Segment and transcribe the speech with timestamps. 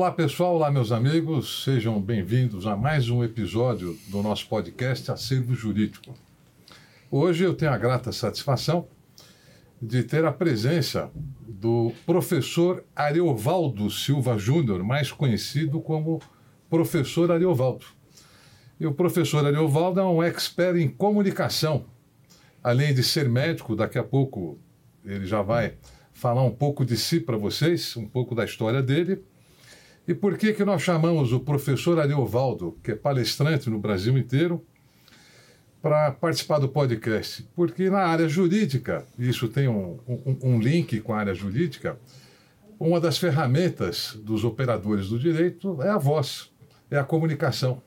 [0.00, 5.54] Olá pessoal, olá meus amigos, sejam bem-vindos a mais um episódio do nosso podcast Acervo
[5.54, 6.14] Jurídico.
[7.10, 8.88] Hoje eu tenho a grata satisfação
[9.80, 11.10] de ter a presença
[11.46, 16.22] do professor Ariovaldo Silva Júnior, mais conhecido como
[16.70, 17.84] professor Ariovaldo.
[18.80, 21.84] E o professor Ariovaldo é um expert em comunicação.
[22.64, 24.58] Além de ser médico, daqui a pouco
[25.04, 25.74] ele já vai
[26.14, 29.22] falar um pouco de si para vocês, um pouco da história dele.
[30.06, 34.64] E por que, que nós chamamos o professor Ariovaldo, que é palestrante no Brasil inteiro,
[35.80, 37.48] para participar do podcast?
[37.54, 41.98] Porque na área jurídica, isso tem um, um, um, link com a área jurídica,
[42.78, 46.50] uma das ferramentas dos operadores do direito é a voz,
[46.90, 47.82] é a comunicação.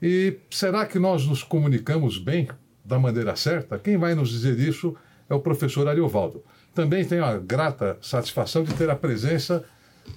[0.00, 2.48] E será que nós nos comunicamos bem,
[2.84, 3.78] da maneira certa?
[3.78, 4.94] Quem vai nos dizer isso
[5.28, 6.42] é o professor Ariovaldo.
[6.74, 9.64] Também tenho a grata satisfação de ter a presença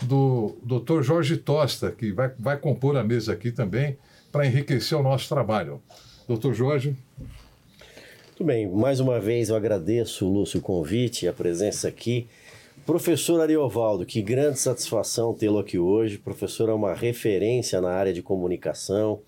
[0.03, 1.01] do Dr.
[1.01, 3.97] Jorge Tosta, que vai, vai compor a mesa aqui também
[4.31, 5.81] para enriquecer o nosso trabalho.
[6.27, 6.95] Doutor Jorge.
[8.27, 12.27] Muito bem, mais uma vez eu agradeço, Lúcio, o convite e a presença aqui.
[12.85, 16.17] Professor Ariovaldo, que grande satisfação tê-lo aqui hoje.
[16.17, 19.19] Professor é uma referência na área de comunicação.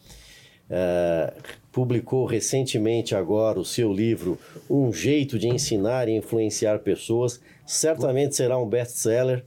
[0.70, 4.38] Uh, publicou recentemente agora o seu livro
[4.70, 7.42] Um Jeito de Ensinar e Influenciar Pessoas.
[7.66, 9.44] Certamente será um best-seller.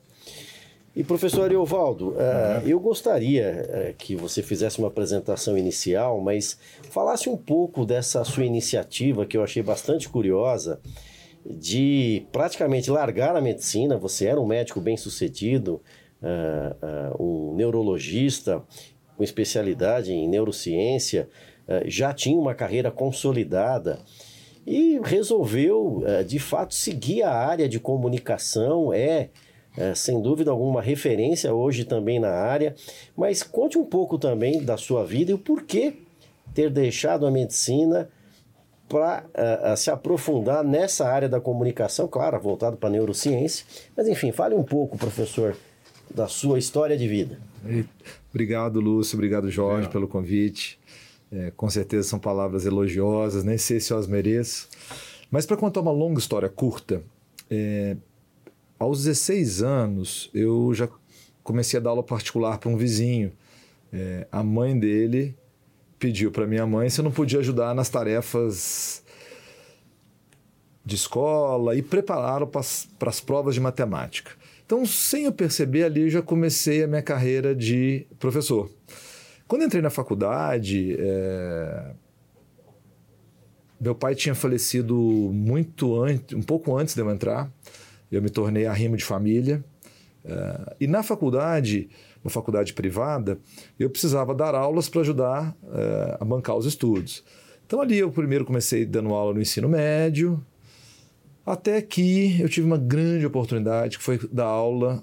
[0.95, 6.59] E professor Ariovaldo, uh, eu gostaria uh, que você fizesse uma apresentação inicial, mas
[6.91, 10.79] falasse um pouco dessa sua iniciativa que eu achei bastante curiosa
[11.47, 13.97] de praticamente largar a medicina.
[13.97, 15.81] Você era um médico bem sucedido,
[16.23, 18.63] uh, um neurologista
[19.17, 21.29] com especialidade em neurociência,
[21.85, 24.01] já tinha uma carreira consolidada
[24.67, 28.92] e resolveu de fato seguir a área de comunicação.
[28.92, 29.29] É
[29.77, 32.74] é, sem dúvida alguma, referência hoje também na área.
[33.16, 35.94] Mas conte um pouco também da sua vida e o porquê
[36.55, 38.08] ter deixado a medicina
[38.88, 43.64] para uh, é, é, se aprofundar nessa área da comunicação, claro, voltado para a neurociência.
[43.96, 45.56] Mas enfim, fale um pouco, professor,
[46.14, 47.39] da sua história de vida.
[48.30, 49.16] Obrigado, Lúcio.
[49.16, 50.78] Obrigado, Jorge, pelo convite.
[51.30, 54.68] É, com certeza são palavras elogiosas, nem sei se eu as mereço.
[55.30, 57.02] Mas para contar uma longa história curta,
[57.50, 57.96] é,
[58.83, 60.89] aos 16 anos, eu já
[61.43, 63.33] comecei a dar aula particular para um vizinho.
[63.93, 65.37] É, a mãe dele
[65.98, 69.03] pediu para minha mãe se eu não podia ajudar nas tarefas
[70.85, 72.61] de escola e prepará-lo para
[73.09, 74.33] as provas de matemática.
[74.67, 78.70] Então, sem eu perceber, ali eu já comecei a minha carreira de professor.
[79.47, 81.93] Quando entrei na faculdade, é...
[83.81, 87.53] meu pai tinha falecido muito antes, um pouco antes de eu entrar
[88.12, 89.64] eu me tornei arrimo de família.
[90.24, 91.89] Uh, e na faculdade,
[92.23, 93.40] uma faculdade privada,
[93.78, 97.24] eu precisava dar aulas para ajudar uh, a bancar os estudos.
[97.67, 100.45] Então ali eu primeiro comecei dando aula no ensino médio,
[101.45, 105.02] até que eu tive uma grande oportunidade que foi dar aula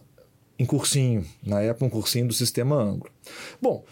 [0.57, 3.09] em cursinho, na época um cursinho do sistema Anglo.
[3.61, 3.83] Bom,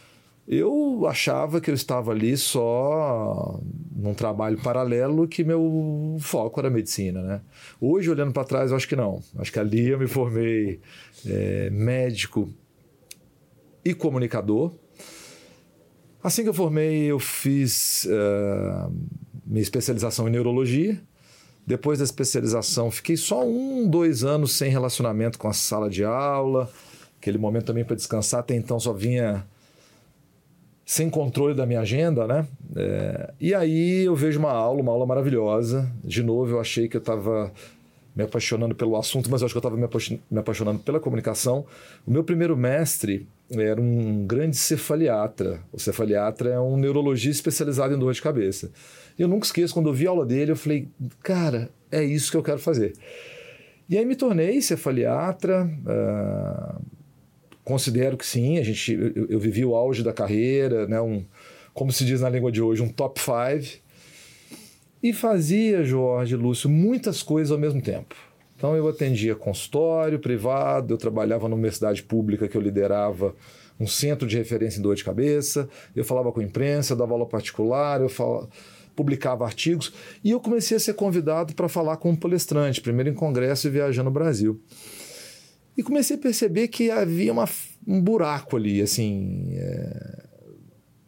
[0.47, 3.59] eu achava que eu estava ali só
[3.93, 7.41] num trabalho paralelo que meu foco era medicina, né?
[7.81, 9.21] Hoje, olhando para trás, eu acho que não.
[9.37, 10.79] Acho que ali eu me formei
[11.25, 12.49] é, médico
[13.83, 14.71] e comunicador.
[16.23, 18.91] Assim que eu formei, eu fiz uh,
[19.45, 21.01] minha especialização em neurologia.
[21.65, 26.71] Depois da especialização, fiquei só um, dois anos sem relacionamento com a sala de aula.
[27.19, 28.39] Aquele momento também para descansar.
[28.39, 29.45] Até então só vinha
[30.87, 32.47] sem controle da minha agenda, né?
[32.73, 35.91] É, e aí eu vejo uma aula, uma aula maravilhosa.
[36.01, 37.51] De novo, eu achei que eu estava
[38.15, 41.65] me apaixonando pelo assunto, mas eu acho que eu estava me apaixonando pela comunicação.
[42.05, 45.59] O meu primeiro mestre era um grande cefaliatra.
[45.73, 48.71] O cefaliatra é um neurologista especializado em dor de cabeça.
[49.19, 50.87] E eu nunca esqueço, quando eu vi a aula dele, eu falei,
[51.21, 52.93] cara, é isso que eu quero fazer.
[53.89, 55.69] E aí me tornei cefaliatra.
[55.85, 56.96] Uh,
[57.67, 61.25] Considero que sim, a gente, eu, eu, vivi o auge da carreira, né, um,
[61.73, 63.81] como se diz na língua de hoje, um top five.
[65.03, 68.15] E fazia, Jorge, Lúcio, muitas coisas ao mesmo tempo.
[68.55, 73.35] Então eu atendia consultório privado, eu trabalhava numa universidade pública que eu liderava
[73.77, 77.25] um centro de referência em dor de cabeça, eu falava com a imprensa, dava aula
[77.25, 78.47] particular, eu falava,
[78.95, 79.91] publicava artigos
[80.23, 83.71] e eu comecei a ser convidado para falar com um palestrante, primeiro em congresso e
[83.71, 84.57] viajando no Brasil.
[85.77, 87.47] E comecei a perceber que havia uma,
[87.85, 89.49] um buraco ali, assim.
[89.53, 90.23] É,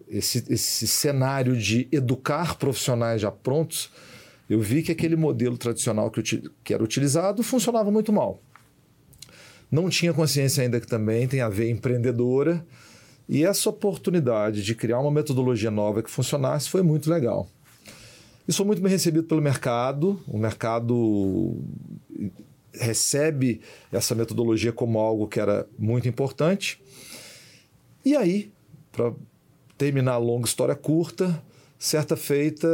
[0.08, 3.92] esse, esse cenário de educar profissionais já prontos,
[4.50, 6.22] eu vi que aquele modelo tradicional que,
[6.64, 8.42] que era utilizado funcionava muito mal.
[9.72, 12.66] não tinha consciência ainda que também tem a ver empreendedora.
[13.28, 17.48] E essa oportunidade de criar uma metodologia nova que funcionasse foi muito legal.
[18.48, 20.20] E sou muito bem recebido pelo mercado.
[20.28, 21.64] O mercado
[22.74, 23.62] recebe
[23.92, 26.82] essa metodologia como algo que era muito importante.
[28.06, 28.52] E aí,
[28.92, 29.14] para
[29.78, 31.42] terminar a longa história curta,
[31.78, 32.68] certa feita,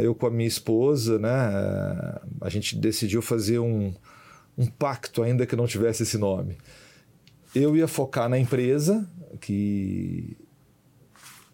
[0.00, 3.94] eh, eu com a minha esposa, né, eh, a gente decidiu fazer um,
[4.58, 6.58] um pacto, ainda que não tivesse esse nome.
[7.54, 9.08] Eu ia focar na empresa
[9.40, 10.36] que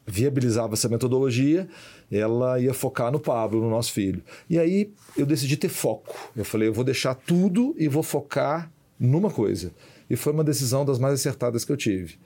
[0.07, 1.69] viabilizava essa metodologia,
[2.11, 4.23] ela ia focar no Pablo, no nosso filho.
[4.49, 6.15] E aí eu decidi ter foco.
[6.35, 9.73] Eu falei, eu vou deixar tudo e vou focar numa coisa.
[10.09, 12.19] E foi uma decisão das mais acertadas que eu tive.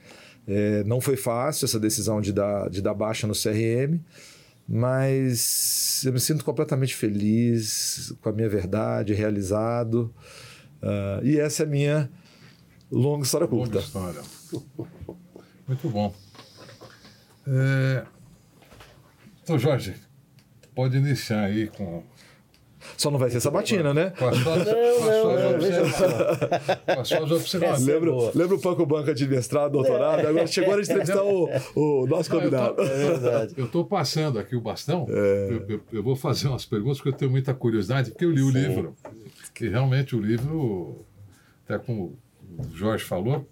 [0.47, 3.99] É, não foi fácil essa decisão de dar, de dar baixa no CRM,
[4.67, 10.13] mas eu me sinto completamente feliz com a minha verdade, realizado.
[10.81, 12.09] Uh, e essa é a minha
[12.91, 13.75] longa história curta.
[13.75, 14.21] Longa história.
[15.67, 16.13] Muito bom.
[17.47, 18.05] É...
[19.43, 19.93] Então, Jorge,
[20.73, 22.03] pode iniciar aí com
[22.97, 24.11] só não vai ser sabatina, né?
[24.17, 27.87] Com as suas, não, não, não, Com as suas observações.
[27.87, 30.27] Lembra, lembra o Panco Banca de mestrado, doutorado?
[30.27, 32.81] Agora chegou a entrevistar o, o nosso convidado.
[32.81, 35.07] Eu tô, estou é passando aqui o bastão.
[35.09, 35.47] É.
[35.49, 38.41] Eu, eu, eu, vou fazer umas perguntas porque eu tenho muita curiosidade, porque eu li
[38.41, 38.59] o Sim.
[38.59, 38.95] livro.
[39.53, 41.05] Que realmente o livro,
[41.63, 42.17] até como
[42.57, 43.47] o Jorge falou,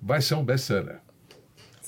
[0.00, 1.00] vai ser um best-seller.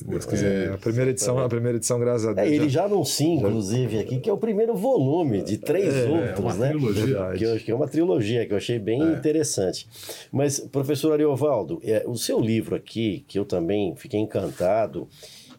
[0.05, 0.37] Porque...
[0.37, 2.47] É, a primeira edição, a primeira edição, graças a Deus.
[2.47, 6.39] É, ele já anuncia, inclusive, aqui, que é o primeiro volume de três é, outros,
[6.39, 6.69] é uma né?
[6.69, 7.33] Trilogia.
[7.37, 9.13] Que, eu, que é uma trilogia que eu achei bem é.
[9.13, 9.89] interessante.
[10.31, 15.09] Mas, professor Ariovaldo, é, o seu livro aqui, que eu também fiquei encantado,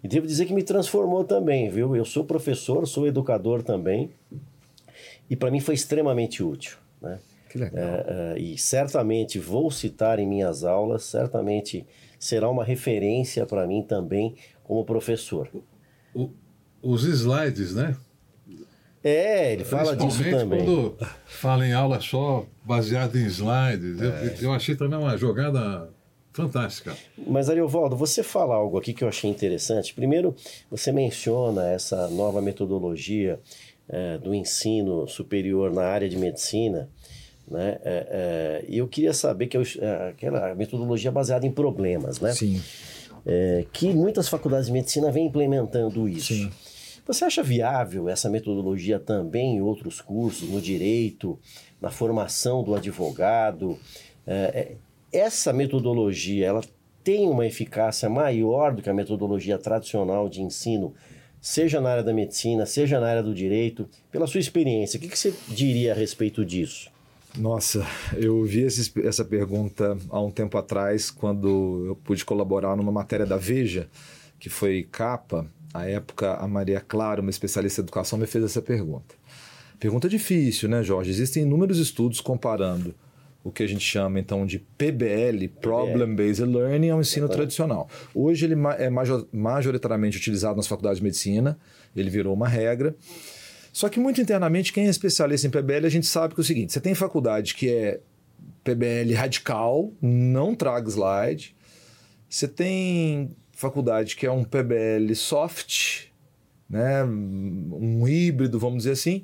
[0.03, 1.95] e devo dizer que me transformou também, viu?
[1.95, 4.09] Eu sou professor, sou educador também,
[5.29, 7.19] e para mim foi extremamente útil, né?
[7.49, 7.83] Que legal.
[7.83, 11.85] É, é, e certamente vou citar em minhas aulas, certamente
[12.19, 15.49] será uma referência para mim também como professor.
[16.13, 16.29] O,
[16.81, 17.95] os slides, né?
[19.03, 20.65] É, ele fala disso também.
[20.65, 24.01] quando fala em aula só baseada em slides.
[24.01, 24.35] É.
[24.39, 25.89] Eu, eu achei também uma jogada
[26.33, 26.95] fantástica.
[27.17, 29.93] Mas, Ariovaldo, você fala algo aqui que eu achei interessante.
[29.93, 30.35] Primeiro,
[30.69, 33.39] você menciona essa nova metodologia
[33.87, 36.89] é, do ensino superior na área de medicina.
[37.49, 37.79] Né?
[37.83, 42.31] É, é, eu queria saber que eu, é, aquela metodologia baseada em problemas, né?
[42.33, 42.61] Sim.
[43.25, 46.33] É, que muitas faculdades de medicina vêm implementando isso.
[46.33, 46.51] Sim.
[47.05, 51.39] Você acha viável essa metodologia também em outros cursos, no direito,
[51.81, 53.79] na formação do advogado?
[54.27, 54.77] É,
[55.11, 56.61] é, essa metodologia, ela
[57.03, 60.93] tem uma eficácia maior do que a metodologia tradicional de ensino,
[61.41, 63.89] seja na área da medicina, seja na área do direito?
[64.11, 66.91] Pela sua experiência, o que, que você diria a respeito disso?
[67.37, 67.85] Nossa,
[68.17, 73.25] eu ouvi esse, essa pergunta há um tempo atrás, quando eu pude colaborar numa matéria
[73.25, 73.87] da Veja,
[74.39, 75.45] que foi capa.
[75.71, 79.13] À época, a Maria Clara, uma especialista em educação, me fez essa pergunta.
[79.79, 81.11] Pergunta difícil, né, Jorge?
[81.11, 82.95] Existem inúmeros estudos comparando
[83.43, 87.87] o que a gente chama então de PBL, Problem Based Learning, ao ensino tradicional.
[88.13, 88.89] Hoje ele é
[89.31, 91.57] majoritariamente utilizado nas faculdades de medicina,
[91.95, 92.95] ele virou uma regra.
[93.71, 96.45] Só que muito internamente, quem é especialista em PBL, a gente sabe que é o
[96.45, 97.99] seguinte: você tem faculdade que é
[98.63, 101.55] PBL radical, não traga slide.
[102.29, 106.05] Você tem faculdade que é um PBL soft,
[106.69, 109.23] né, um híbrido, vamos dizer assim.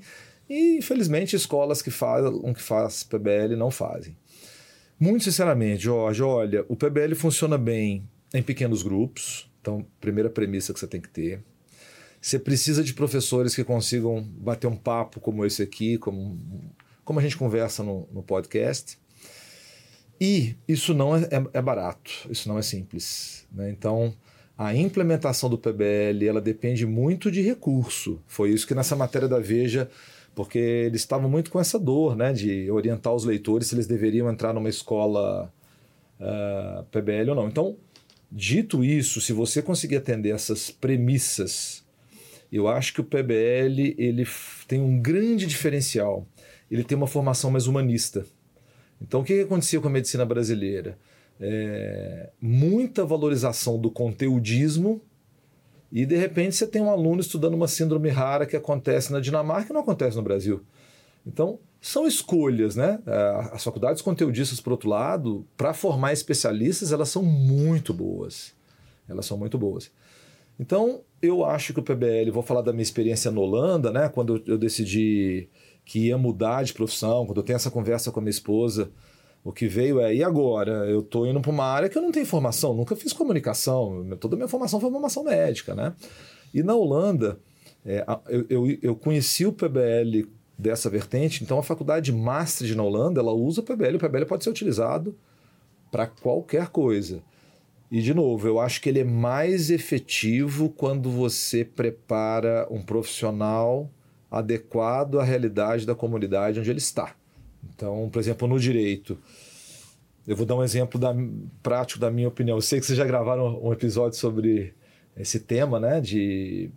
[0.49, 4.15] E infelizmente escolas que fazem que faz PBL não fazem.
[4.99, 9.49] Muito sinceramente, Jorge, olha, o PBL funciona bem em pequenos grupos.
[9.61, 11.43] Então, primeira premissa que você tem que ter.
[12.25, 16.39] Você precisa de professores que consigam bater um papo como esse aqui, como,
[17.03, 18.97] como a gente conversa no, no podcast.
[20.19, 23.45] E isso não é, é, é, barato, isso não é simples.
[23.51, 23.69] Né?
[23.69, 24.11] Então,
[24.57, 28.19] a implementação do PBL ela depende muito de recurso.
[28.25, 29.87] Foi isso que nessa matéria da Veja,
[30.33, 34.31] porque eles estavam muito com essa dor né, de orientar os leitores se eles deveriam
[34.31, 35.53] entrar numa escola
[36.19, 37.47] uh, ah, PBL ou não.
[37.47, 37.77] Então,
[38.31, 41.84] dito isso, se você conseguir atender essas premissas
[42.51, 44.27] eu acho que o PBL ele
[44.67, 46.27] tem um grande diferencial.
[46.69, 48.25] Ele tem uma formação mais humanista.
[49.01, 50.97] Então, o que, que acontecia com a medicina brasileira?
[51.39, 55.01] É, muita valorização do conteudismo
[55.91, 59.71] e de repente você tem um aluno estudando uma síndrome rara que acontece na Dinamarca
[59.71, 60.61] e não acontece no Brasil.
[61.25, 62.99] Então, são escolhas, né?
[63.05, 68.53] É, as faculdades conteudistas, por outro lado, para formar especialistas, elas são muito boas.
[69.07, 69.91] Elas são muito boas.
[70.59, 74.09] Então, eu acho que o PBL, vou falar da minha experiência na Holanda, né?
[74.09, 75.49] Quando eu decidi
[75.83, 78.91] que ia mudar de profissão, quando eu tenho essa conversa com a minha esposa,
[79.43, 80.89] O que veio é, e agora?
[80.89, 84.35] Eu estou indo para uma área que eu não tenho formação, nunca fiz comunicação, toda
[84.35, 85.93] a minha formação foi formação médica, né?
[86.51, 87.37] E na Holanda,
[87.85, 92.81] é, eu, eu, eu, conheci o PBL dessa vertente, então a faculdade de Maastricht na
[92.81, 95.15] Holanda, ela usa o PBL, o PBL pode ser utilizado
[95.91, 97.21] para qualquer coisa.
[97.89, 103.89] E, de novo, eu acho que ele é mais efetivo quando você prepara um profissional
[104.29, 107.15] adequado à realidade da comunidade onde ele está.
[107.73, 109.17] Então, por exemplo, no direito,
[110.27, 111.15] eu vou dar um exemplo da,
[111.61, 112.57] prático da minha opinião.
[112.57, 114.73] Eu sei que vocês já gravaram um episódio sobre
[115.15, 116.69] esse tema, né, de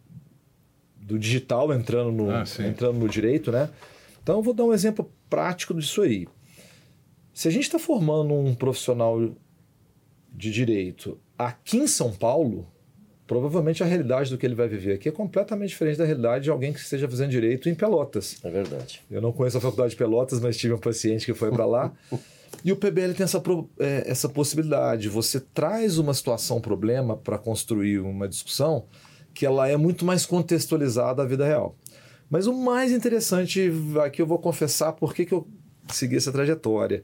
[1.00, 3.70] do digital entrando no, ah, entrando no direito, né?
[4.22, 6.28] Então, eu vou dar um exemplo prático disso aí.
[7.32, 9.18] Se a gente está formando um profissional
[10.38, 12.66] de direito aqui em São Paulo,
[13.26, 16.50] provavelmente a realidade do que ele vai viver aqui é completamente diferente da realidade de
[16.50, 18.38] alguém que esteja fazendo direito em Pelotas.
[18.44, 19.02] É verdade.
[19.10, 21.92] Eu não conheço a faculdade de Pelotas, mas tive um paciente que foi para lá.
[22.64, 23.42] e o PBL tem essa,
[23.80, 25.08] é, essa possibilidade.
[25.08, 28.86] Você traz uma situação, um problema para construir uma discussão
[29.34, 31.76] que ela é muito mais contextualizada à vida real.
[32.30, 33.70] Mas o mais interessante,
[34.04, 35.46] aqui eu vou confessar por que eu
[35.88, 37.02] segui essa trajetória.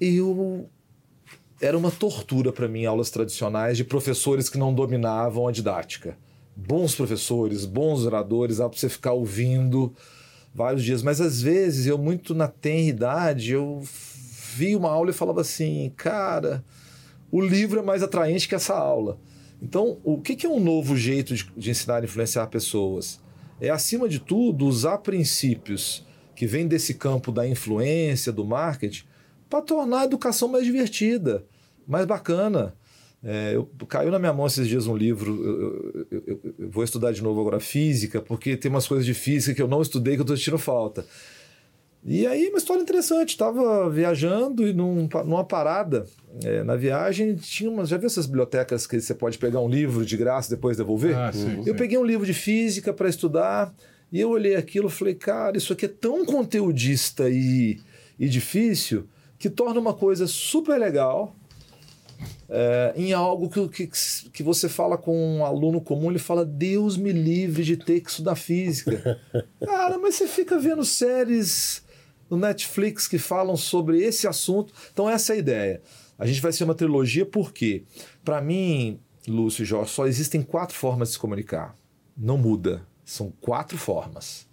[0.00, 0.68] Eu
[1.62, 6.18] era uma tortura para mim aulas tradicionais de professores que não dominavam a didática.
[6.56, 9.94] Bons professores, bons oradores, dá para você ficar ouvindo
[10.52, 13.80] vários dias, mas às vezes eu muito na tenridade, eu
[14.56, 16.64] vi uma aula e falava assim, cara,
[17.30, 19.16] o livro é mais atraente que essa aula.
[19.62, 23.20] Então, o que é um novo jeito de, de ensinar e influenciar pessoas?
[23.60, 26.04] É, acima de tudo, usar princípios
[26.34, 29.04] que vêm desse campo da influência, do marketing,
[29.48, 31.46] para tornar a educação mais divertida
[31.86, 32.74] mais bacana.
[33.24, 37.12] É, eu, caiu na minha mão esses dias um livro, eu, eu, eu, vou estudar
[37.12, 40.20] de novo agora física, porque tem umas coisas de física que eu não estudei que
[40.20, 41.06] eu estou sentindo falta.
[42.04, 46.04] E aí, uma história interessante, estava viajando e num, numa parada
[46.42, 47.88] é, na viagem tinha umas.
[47.88, 51.16] Já viu essas bibliotecas que você pode pegar um livro de graça e depois devolver?
[51.16, 51.74] Ah, sim, eu sim.
[51.74, 53.72] peguei um livro de física para estudar
[54.10, 57.78] e eu olhei aquilo e falei, cara, isso aqui é tão conteudista e,
[58.18, 59.06] e difícil
[59.38, 61.36] que torna uma coisa super legal
[62.48, 66.96] é, em algo que, que, que você fala com um aluno comum, ele fala: Deus
[66.96, 69.20] me livre de ter que estudar física.
[69.64, 71.82] Cara, mas você fica vendo séries
[72.28, 74.72] no Netflix que falam sobre esse assunto.
[74.92, 75.82] Então, essa é a ideia.
[76.18, 77.84] A gente vai ser uma trilogia porque,
[78.24, 81.76] para mim, Lúcio e Jorge, só existem quatro formas de se comunicar.
[82.16, 82.86] Não muda.
[83.04, 84.46] São quatro formas.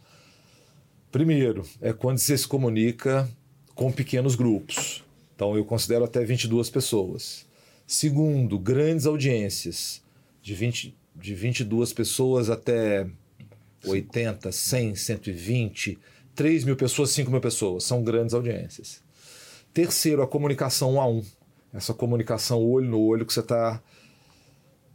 [1.11, 3.29] Primeiro, é quando você se comunica
[3.73, 5.03] com pequenos grupos.
[5.35, 7.45] Então, eu considero até 22 pessoas.
[7.91, 10.03] Segundo, grandes audiências,
[10.43, 13.09] de, 20, de 22 pessoas até
[13.83, 15.97] 80, 100, 120,
[16.35, 17.83] 3 mil pessoas, 5 mil pessoas.
[17.85, 19.01] São grandes audiências.
[19.73, 21.25] Terceiro, a comunicação um a um.
[21.73, 23.81] Essa comunicação olho no olho que você está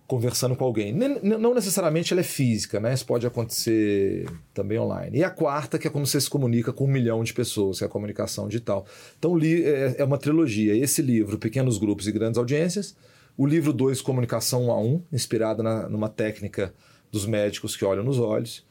[0.07, 0.93] conversando com alguém.
[0.93, 2.93] Não necessariamente ela é física, né?
[2.93, 5.19] Isso pode acontecer também online.
[5.19, 7.85] E a quarta, que é como você se comunica com um milhão de pessoas, que
[7.85, 8.87] é a comunicação digital.
[9.19, 10.77] Então, é, é uma trilogia.
[10.77, 12.95] Esse livro, Pequenos Grupos e Grandes Audiências.
[13.37, 16.73] O livro 2, Comunicação 1 a 1, inspirada na, numa técnica
[17.11, 18.65] dos médicos que olham nos olhos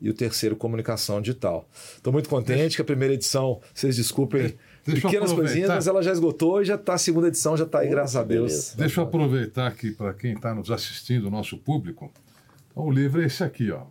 [0.00, 1.68] e o terceiro, comunicação digital.
[1.96, 4.54] Estou muito contente que a primeira edição, vocês desculpem,
[4.92, 7.80] Deixa pequenas coisinhas, mas ela já esgotou e já está, a segunda edição já está
[7.80, 8.74] aí, graças a Deus.
[8.76, 12.12] Deixa eu aproveitar aqui para quem está nos assistindo, o nosso público.
[12.70, 13.82] Então, o livro é esse aqui, ó.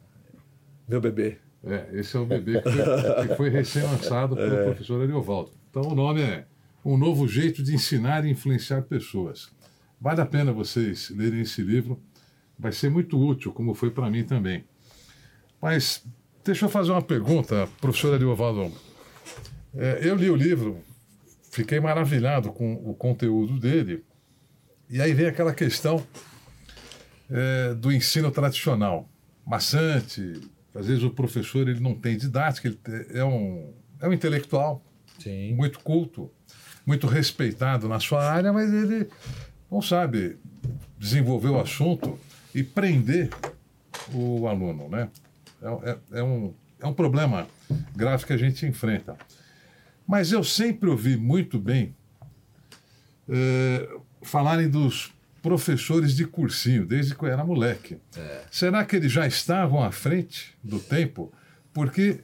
[0.88, 1.38] Meu bebê.
[1.63, 4.63] É, esse é o bebê que foi, foi recém-lançado pelo é.
[4.66, 5.51] professor Ariovaldo.
[5.70, 6.46] Então o nome é
[6.84, 9.50] Um Novo Jeito de Ensinar e Influenciar Pessoas.
[10.00, 12.01] Vale a pena vocês lerem esse livro,
[12.58, 14.63] vai ser muito útil, como foi para mim também.
[15.62, 16.06] Mas
[16.44, 18.72] deixa eu fazer uma pergunta, professor Ariovaldo.
[19.75, 20.81] É, eu li o livro,
[21.51, 24.03] fiquei maravilhado com o conteúdo dele,
[24.89, 26.05] e aí vem aquela questão
[27.29, 29.09] é, do ensino tradicional,
[29.45, 30.41] maçante.
[30.74, 34.83] Às vezes o professor ele não tem didática, ele é um, é um intelectual,
[35.19, 35.53] Sim.
[35.55, 36.31] muito culto,
[36.86, 39.09] muito respeitado na sua área, mas ele
[39.69, 40.38] não sabe
[40.97, 42.17] desenvolver o assunto
[42.55, 43.29] e prender
[44.13, 45.09] o aluno, né?
[45.62, 47.47] É, é, é, um, é um problema
[47.95, 49.17] grave que a gente enfrenta.
[50.08, 51.94] Mas eu sempre ouvi muito bem
[53.28, 53.90] é,
[54.22, 57.98] falarem dos professores de cursinho, desde que eu era moleque.
[58.16, 58.42] É.
[58.50, 61.32] Será que eles já estavam à frente do tempo?
[61.74, 62.22] Porque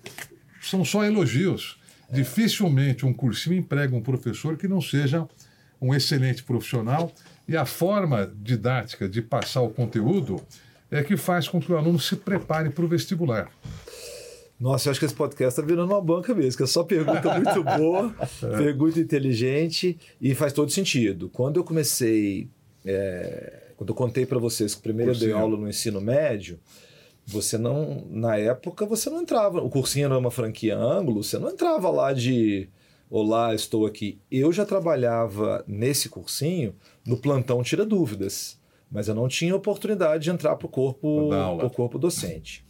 [0.61, 1.79] são só elogios.
[2.09, 2.15] É.
[2.15, 5.27] Dificilmente um cursinho emprega um professor que não seja
[5.81, 7.13] um excelente profissional
[7.47, 10.41] e a forma didática de passar o conteúdo
[10.89, 13.49] é que faz com que o aluno se prepare para o vestibular.
[14.63, 17.37] Nossa, eu acho que esse podcast está virando uma banca mesmo, que é só pergunta
[17.37, 18.57] muito boa, é.
[18.57, 21.27] pergunta inteligente e faz todo sentido.
[21.27, 22.47] Quando eu comecei,
[22.85, 26.57] é, quando eu contei para vocês que primeiro eu dei aula no ensino médio,
[27.25, 31.49] você não, na época, você não entrava, o cursinho era uma franquia ângulo, você não
[31.49, 32.69] entrava lá de
[33.09, 34.17] Olá, estou aqui.
[34.31, 36.73] Eu já trabalhava nesse cursinho
[37.05, 38.57] no plantão Tira Dúvidas,
[38.89, 41.29] mas eu não tinha oportunidade de entrar para o corpo,
[41.69, 42.65] corpo docente.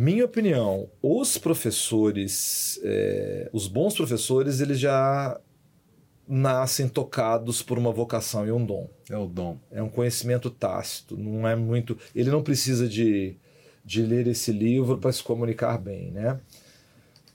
[0.00, 5.40] Minha opinião, os professores, é, os bons professores, eles já
[6.28, 8.88] nascem tocados por uma vocação e um dom.
[9.10, 9.58] É o dom.
[9.72, 11.98] É um conhecimento tácito, não é muito.
[12.14, 13.34] Ele não precisa de,
[13.84, 16.38] de ler esse livro para se comunicar bem, né?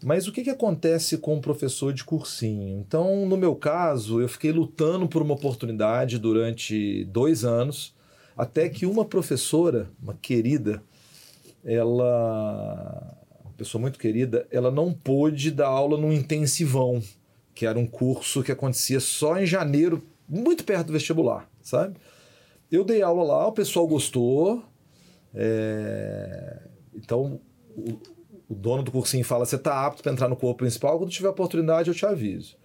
[0.01, 2.79] Mas o que, que acontece com um professor de cursinho?
[2.79, 7.93] Então, no meu caso, eu fiquei lutando por uma oportunidade durante dois anos,
[8.38, 10.82] até que uma professora, uma querida,
[11.63, 17.01] ela, uma pessoa muito querida, ela não pôde dar aula no intensivão,
[17.53, 21.96] que era um curso que acontecia só em janeiro, muito perto do vestibular, sabe?
[22.72, 24.63] Eu dei aula lá, o pessoal gostou,
[25.34, 26.60] é...
[26.96, 27.39] então
[28.50, 31.29] o dono do cursinho fala: você está apto para entrar no corpo principal, quando tiver
[31.29, 32.58] oportunidade eu te aviso.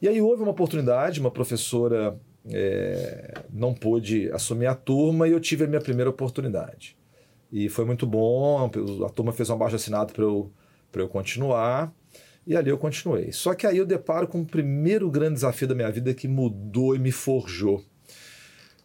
[0.00, 5.40] E aí houve uma oportunidade, uma professora é, não pôde assumir a turma e eu
[5.40, 6.97] tive a minha primeira oportunidade.
[7.50, 8.70] E foi muito bom,
[9.04, 10.50] a turma fez um abaixo assinado para eu,
[10.92, 11.92] eu continuar,
[12.46, 13.32] e ali eu continuei.
[13.32, 16.94] Só que aí eu deparo com o primeiro grande desafio da minha vida que mudou
[16.94, 17.82] e me forjou.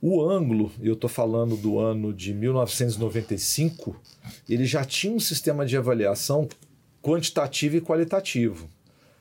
[0.02, 3.96] O ângulo, eu estou falando do ano de 1995,
[4.50, 6.48] ele já tinha um sistema de avaliação
[7.02, 8.70] quantitativo e qualitativo.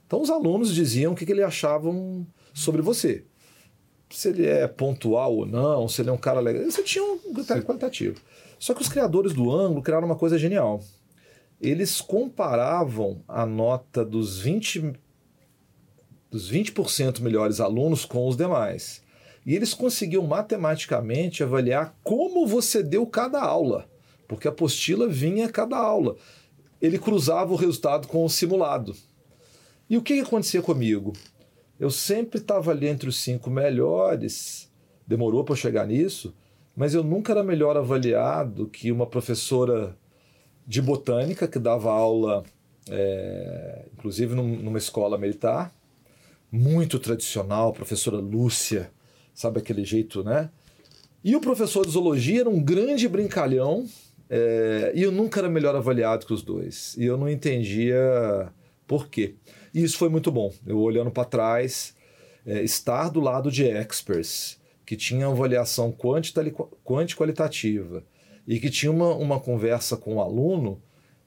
[0.06, 3.24] Então os alunos diziam o que, que eles achavam sobre você.
[4.10, 6.64] Se ele é pontual ou não, se ele é um cara legal.
[6.64, 8.20] Você tinha um critério qualitativo.
[8.62, 10.80] Só que os criadores do ângulo criaram uma coisa genial.
[11.60, 14.92] Eles comparavam a nota dos 20,
[16.30, 19.02] dos 20% melhores alunos com os demais.
[19.44, 23.90] E eles conseguiam matematicamente avaliar como você deu cada aula,
[24.28, 26.14] porque a apostila vinha a cada aula.
[26.80, 28.94] Ele cruzava o resultado com o simulado.
[29.90, 31.14] E o que, que acontecia comigo?
[31.80, 34.70] Eu sempre estava ali entre os cinco melhores,
[35.04, 36.32] demorou para chegar nisso,
[36.76, 39.96] mas eu nunca era melhor avaliado que uma professora
[40.66, 42.44] de botânica que dava aula,
[42.88, 45.72] é, inclusive numa escola militar,
[46.50, 48.90] muito tradicional, professora Lúcia
[49.34, 50.50] sabe aquele jeito, né?
[51.24, 53.86] E o professor de zoologia era um grande brincalhão
[54.28, 56.96] é, e eu nunca era melhor avaliado que os dois.
[56.96, 58.50] E eu não entendia
[58.86, 59.34] por quê.
[59.72, 60.52] E isso foi muito bom.
[60.66, 61.94] Eu olhando para trás,
[62.44, 64.58] é, estar do lado de experts
[64.92, 65.90] que tinham avaliação
[66.84, 68.04] quanti-qualitativa
[68.46, 70.82] e que tinha uma, uma conversa com o aluno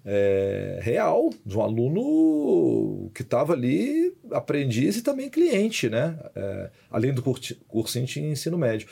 [0.05, 6.15] é, real, de um aluno que estava ali, aprendiz e também cliente, né?
[6.35, 8.87] É, além do cursinho de ensino médio.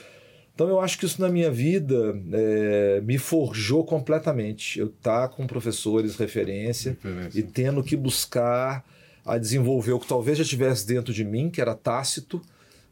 [0.55, 4.79] Então eu acho que isso na minha vida é, me forjou completamente.
[4.79, 8.83] Eu estar tá com professores referência, referência, e tendo que buscar
[9.23, 12.41] a desenvolver o que talvez já tivesse dentro de mim, que era tácito,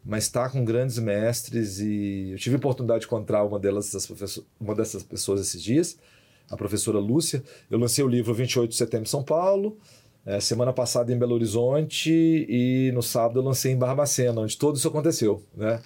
[0.03, 3.93] mas está com grandes mestres e eu tive a oportunidade de encontrar uma delas,
[4.59, 5.97] uma dessas pessoas esses dias
[6.51, 7.41] a professora Lúcia.
[7.69, 9.77] Eu lancei o livro 28 de setembro em São Paulo,
[10.25, 14.77] é, semana passada em Belo Horizonte e no sábado eu lancei em Barbacena, onde tudo
[14.77, 15.81] isso aconteceu, né?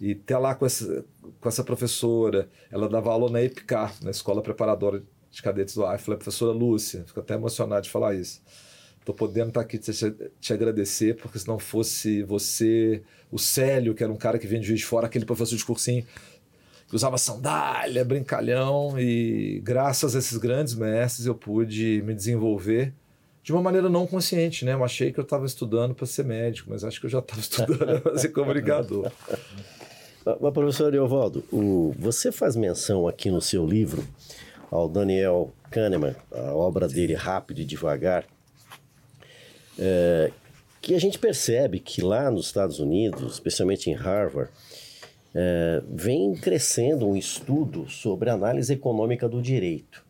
[0.00, 1.04] E até lá com essa,
[1.40, 6.04] com essa professora, ela dava aula na EPICAR, na Escola Preparadora de Cadetes do AIF,
[6.04, 8.40] professora Lúcia, fico até emocionado de falar isso.
[9.00, 9.92] Estou podendo estar tá aqui te,
[10.40, 14.60] te agradecer, porque se não fosse você, o Célio, que era um cara que vinha
[14.60, 16.06] de Juiz Fora, aquele professor de cursinho,
[16.86, 22.92] que usava sandália, brincalhão, e graças a esses grandes mestres eu pude me desenvolver
[23.42, 24.74] de uma maneira não consciente, né?
[24.74, 27.40] Eu achei que eu estava estudando para ser médico, mas acho que eu já estava
[27.40, 29.10] estudando para ser comunicador.
[30.40, 34.04] Mas, professor Eovaldo, o, você faz menção aqui no seu livro
[34.70, 38.24] ao Daniel Kahneman, a obra dele Rápido e Devagar,
[39.80, 40.30] é,
[40.80, 44.50] que a gente percebe que lá nos Estados Unidos, especialmente em Harvard,
[45.34, 50.04] é, vem crescendo um estudo sobre análise econômica do direito,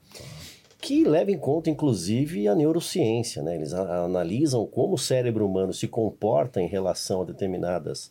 [0.81, 3.43] que leva em conta, inclusive, a neurociência.
[3.43, 3.57] Né?
[3.57, 8.11] Eles analisam como o cérebro humano se comporta em relação a determinadas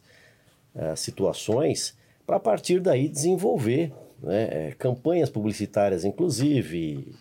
[0.75, 3.91] uh, situações, para a partir daí desenvolver
[4.21, 7.15] né, é, campanhas publicitárias, inclusive,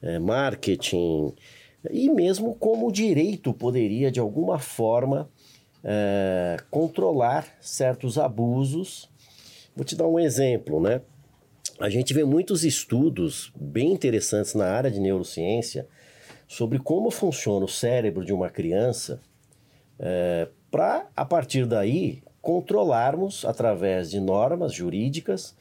[0.00, 1.34] é, marketing,
[1.90, 5.28] e mesmo como o direito poderia, de alguma forma,
[5.82, 9.10] é, controlar certos abusos
[9.74, 11.00] Vou te dar um exemplo, né?
[11.80, 15.88] A gente vê muitos estudos bem interessantes na área de neurociência
[16.46, 19.22] sobre como funciona o cérebro de uma criança,
[19.98, 25.56] é, para, a partir daí, controlarmos, através de normas jurídicas,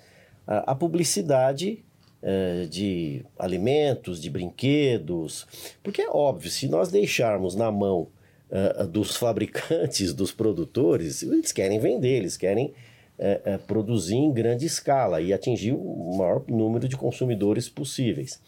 [0.45, 1.85] a, a publicidade
[2.21, 5.47] é, de alimentos, de brinquedos.
[5.81, 8.09] Porque é óbvio, se nós deixarmos na mão
[8.49, 12.73] é, dos fabricantes, dos produtores, eles querem vender, eles querem
[13.17, 18.41] é, produzir em grande escala e atingir o maior número de consumidores possíveis.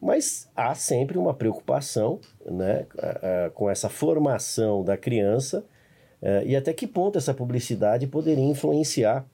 [0.00, 2.86] Mas há sempre uma preocupação né,
[3.54, 5.64] com essa formação da criança
[6.46, 9.26] e até que ponto essa publicidade poderia influenciar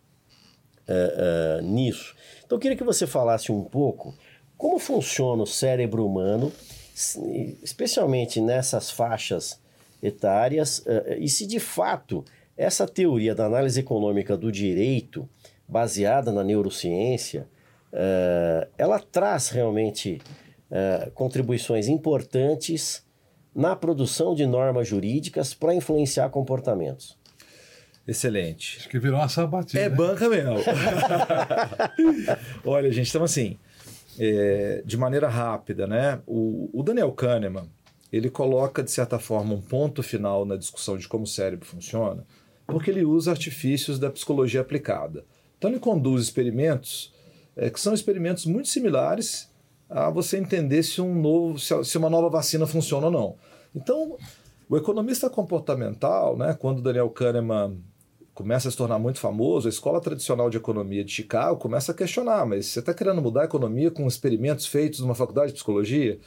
[1.63, 2.15] nisso.
[2.45, 4.15] Então eu queria que você falasse um pouco
[4.57, 6.53] como funciona o cérebro humano,
[7.63, 9.61] especialmente nessas faixas
[10.03, 10.85] etárias,
[11.19, 12.25] e se de fato
[12.57, 15.29] essa teoria da análise econômica do direito,
[15.69, 17.49] baseada na neurociência,
[17.93, 20.21] uh, ela traz realmente
[20.71, 23.05] uh, contribuições importantes
[23.55, 27.19] na produção de normas jurídicas para influenciar comportamentos.
[28.07, 28.79] Excelente.
[28.79, 29.83] Acho que virou uma sabatina.
[29.83, 30.57] É banca mesmo.
[32.65, 33.59] Olha, gente, então assim,
[34.19, 36.21] é, de maneira rápida, né?
[36.27, 37.69] O, o Daniel Kahneman,
[38.13, 42.27] ele coloca, de certa forma, um ponto final na discussão de como o cérebro funciona,
[42.67, 45.25] porque ele usa artifícios da psicologia aplicada.
[45.57, 47.13] Então ele conduz experimentos
[47.57, 49.51] é, que são experimentos muito similares
[49.89, 53.37] a você entender se, um novo, se uma nova vacina funciona ou não.
[53.75, 54.17] Então,
[54.69, 57.79] o economista comportamental, né, quando Daniel Kahneman
[58.35, 61.95] começa a se tornar muito famoso, a escola tradicional de economia de Chicago começa a
[61.95, 66.19] questionar, mas você está querendo mudar a economia com experimentos feitos numa faculdade de psicologia?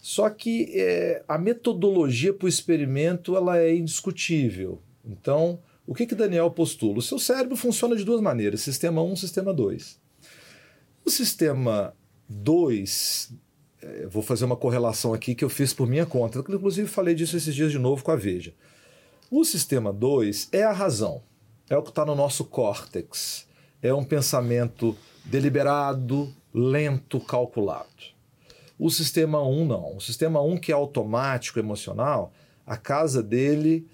[0.00, 4.80] Só que é, a metodologia para o experimento ela é indiscutível.
[5.04, 6.98] Então, o que, que Daniel postula?
[6.98, 9.98] O seu cérebro funciona de duas maneiras: sistema 1 sistema 2.
[11.04, 11.94] O sistema
[12.28, 13.32] 2,
[13.82, 17.36] é, vou fazer uma correlação aqui que eu fiz por minha conta, inclusive falei disso
[17.36, 18.54] esses dias de novo com a Veja.
[19.36, 21.20] O sistema 2 é a razão,
[21.68, 23.48] é o que está no nosso córtex,
[23.82, 28.14] é um pensamento deliberado, lento, calculado.
[28.78, 29.96] O sistema 1 um, não.
[29.96, 32.32] O sistema 1, um, que é automático, emocional,
[32.64, 33.88] a casa dele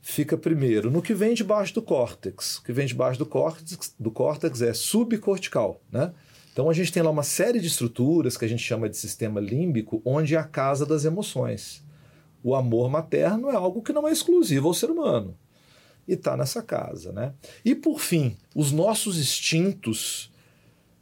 [0.00, 2.56] fica primeiro no que vem debaixo do córtex.
[2.56, 6.14] O que vem debaixo do córtex, do córtex é subcortical, né?
[6.50, 9.38] Então a gente tem lá uma série de estruturas que a gente chama de sistema
[9.38, 11.83] límbico, onde é a casa das emoções.
[12.44, 15.34] O amor materno é algo que não é exclusivo ao ser humano.
[16.06, 17.32] E está nessa casa, né?
[17.64, 20.30] E por fim, os nossos instintos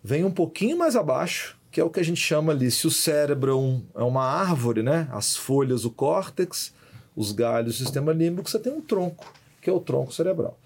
[0.05, 2.93] vêm um pouquinho mais abaixo, que é o que a gente chama ali, se o
[2.93, 5.09] cérebro é, é uma árvore, né?
[5.11, 6.73] As folhas, o córtex,
[7.17, 10.57] os galhos do sistema límbico, você tem um tronco, que é o tronco cerebral.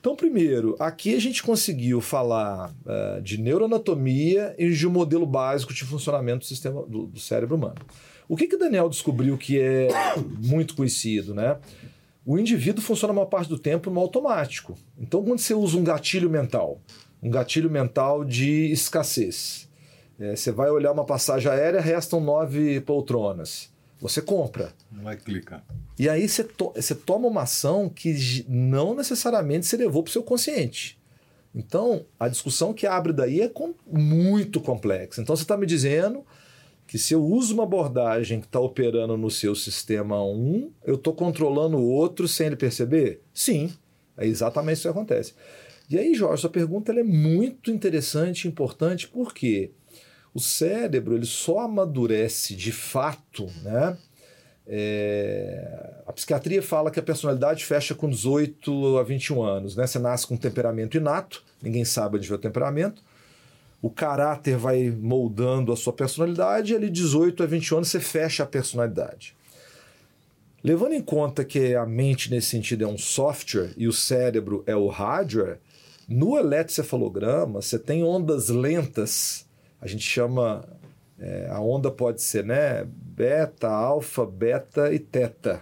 [0.00, 5.72] Então, primeiro, aqui a gente conseguiu falar uh, de neuroanatomia e de um modelo básico
[5.72, 7.76] de funcionamento do sistema do, do cérebro humano.
[8.28, 9.88] O que que Daniel descobriu que é
[10.42, 11.58] muito conhecido, né?
[12.24, 14.74] O indivíduo funciona a maior parte do tempo no automático.
[14.98, 16.80] Então, quando você usa um gatilho mental,
[17.22, 19.68] um gatilho mental de escassez,
[20.18, 23.72] é, você vai olhar uma passagem aérea, restam nove poltronas.
[24.00, 24.72] Você compra.
[24.90, 25.62] Não é clica.
[25.98, 30.12] E aí você, to você toma uma ação que não necessariamente se levou para o
[30.12, 30.98] seu consciente.
[31.54, 35.22] Então, a discussão que abre daí é com, muito complexa.
[35.22, 36.24] Então, você está me dizendo
[36.86, 41.14] que se eu uso uma abordagem que está operando no seu sistema 1, eu estou
[41.14, 43.22] controlando o outro sem ele perceber?
[43.32, 43.72] Sim,
[44.16, 45.34] é exatamente isso que acontece.
[45.88, 49.70] E aí, Jorge, sua pergunta é muito interessante e importante, porque
[50.32, 53.96] o cérebro ele só amadurece de fato, né?
[54.66, 59.86] É, a psiquiatria fala que a personalidade fecha com 18 a 21 anos, né?
[59.86, 63.02] Você nasce com um temperamento inato, ninguém sabe onde vê o temperamento.
[63.84, 68.42] O caráter vai moldando a sua personalidade e ali 18 a 20 anos você fecha
[68.42, 69.36] a personalidade.
[70.62, 74.74] Levando em conta que a mente nesse sentido é um software e o cérebro é
[74.74, 75.58] o hardware,
[76.08, 79.44] no eletrocefalograma você tem ondas lentas
[79.82, 80.66] a gente chama
[81.18, 85.60] é, a onda pode ser né, beta, alfa, beta e teta.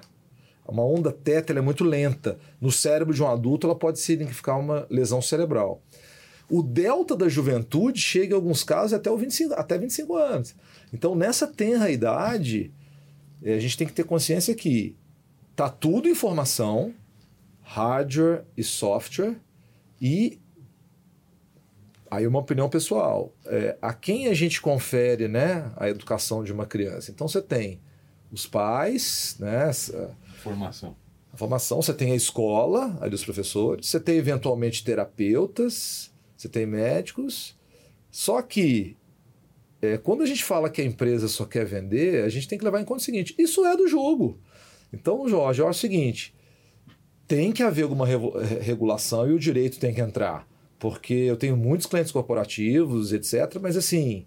[0.65, 2.39] Uma onda teta é muito lenta.
[2.61, 5.83] No cérebro de um adulto, ela pode significar uma lesão cerebral.
[6.53, 10.55] O delta da juventude chega, em alguns casos, até, o 25, até 25 anos.
[10.93, 12.71] Então, nessa tenra idade,
[13.43, 14.95] é, a gente tem que ter consciência que
[15.57, 16.93] tá tudo informação,
[17.63, 19.37] hardware e software,
[19.99, 20.39] e
[22.11, 23.35] Aí uma opinião pessoal.
[23.47, 27.11] É, a quem a gente confere né, a educação de uma criança?
[27.11, 27.81] Então você tem
[28.31, 29.71] os pais, né?
[30.43, 30.95] Formação.
[31.33, 36.12] A formação, você tem a escola, ali os professores, você tem eventualmente terapeutas,
[36.43, 37.57] você tem médicos.
[38.11, 38.97] Só que
[39.81, 42.65] é, quando a gente fala que a empresa só quer vender, a gente tem que
[42.65, 44.39] levar em conta o seguinte: isso é do jogo.
[44.93, 46.35] Então, Jorge, é o seguinte:
[47.27, 48.07] tem que haver alguma
[48.61, 50.47] regulação e o direito tem que entrar.
[50.79, 54.27] Porque eu tenho muitos clientes corporativos, etc., mas assim,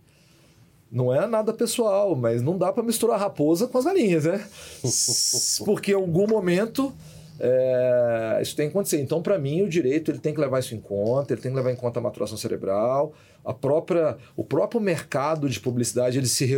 [0.89, 4.47] não é nada pessoal, mas não dá para misturar raposa com as galinhas, né?
[5.65, 6.95] Porque em algum momento
[7.39, 8.99] é, isso tem que acontecer.
[9.01, 11.57] Então, para mim, o direito ele tem que levar isso em conta, ele tem que
[11.57, 16.49] levar em conta a maturação cerebral, a própria, o próprio mercado de publicidade ele se,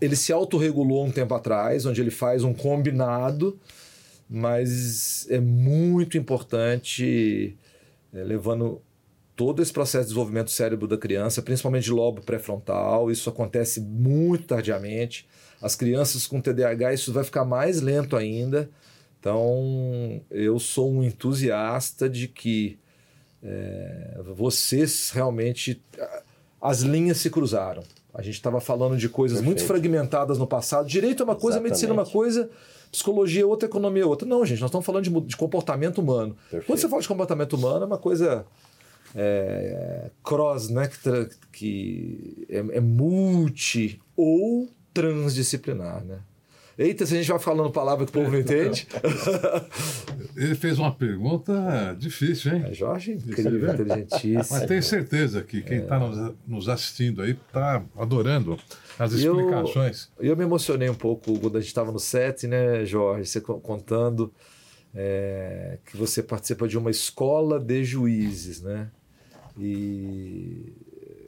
[0.00, 3.58] ele se autorregulou um tempo atrás, onde ele faz um combinado,
[4.28, 7.56] mas é muito importante,
[8.12, 8.82] é, levando
[9.34, 13.80] todo esse processo de desenvolvimento do cérebro da criança, principalmente de lobo pré-frontal, isso acontece
[13.80, 15.28] muito tardiamente.
[15.62, 18.68] As crianças com TDAH, isso vai ficar mais lento ainda.
[19.20, 22.78] Então, eu sou um entusiasta de que
[23.42, 25.82] é, vocês realmente.
[26.60, 27.82] As linhas se cruzaram.
[28.12, 29.58] A gente estava falando de coisas Perfeito.
[29.60, 30.88] muito fragmentadas no passado.
[30.88, 31.70] Direito é uma coisa, Exatamente.
[31.70, 32.50] medicina é uma coisa,
[32.90, 34.26] psicologia é outra, economia é outra.
[34.26, 36.36] Não, gente, nós estamos falando de, de comportamento humano.
[36.50, 36.66] Perfeito.
[36.66, 38.44] Quando você fala de comportamento humano, é uma coisa
[39.14, 46.18] é, cross, né, que, que é, é multi ou transdisciplinar, né?
[46.78, 48.86] Eita, se a gente vai falando palavra que o povo não entende.
[50.36, 51.52] Ele fez uma pergunta
[51.98, 52.66] difícil, hein?
[52.68, 54.44] É, Jorge, incrível, inteligentíssimo.
[54.48, 56.32] Mas tenho certeza que quem está é.
[56.46, 58.56] nos, assistindo aí está adorando
[58.96, 60.08] as explicações.
[60.20, 63.28] Eu, eu me emocionei um pouco quando a gente estava no set, né, Jorge?
[63.28, 64.32] Você contando
[64.94, 68.88] é, que você participa de uma escola de juízes, né?
[69.58, 70.72] E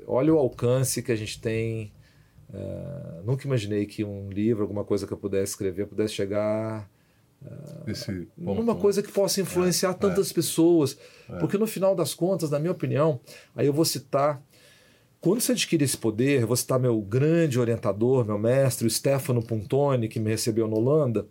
[0.07, 1.93] olha o alcance que a gente tem
[2.53, 6.91] Uh, nunca imaginei que um livro, alguma coisa que eu pudesse escrever, pudesse chegar
[7.43, 8.81] uh, numa né?
[8.81, 10.99] coisa que possa influenciar é, tantas é, pessoas.
[11.29, 11.39] É.
[11.39, 13.21] Porque no final das contas, na minha opinião,
[13.55, 14.43] aí eu vou citar.
[15.21, 20.09] Quando você adquire esse poder, vou citar meu grande orientador, meu mestre, o Stefano Puntoni,
[20.09, 21.27] que me recebeu na Holanda,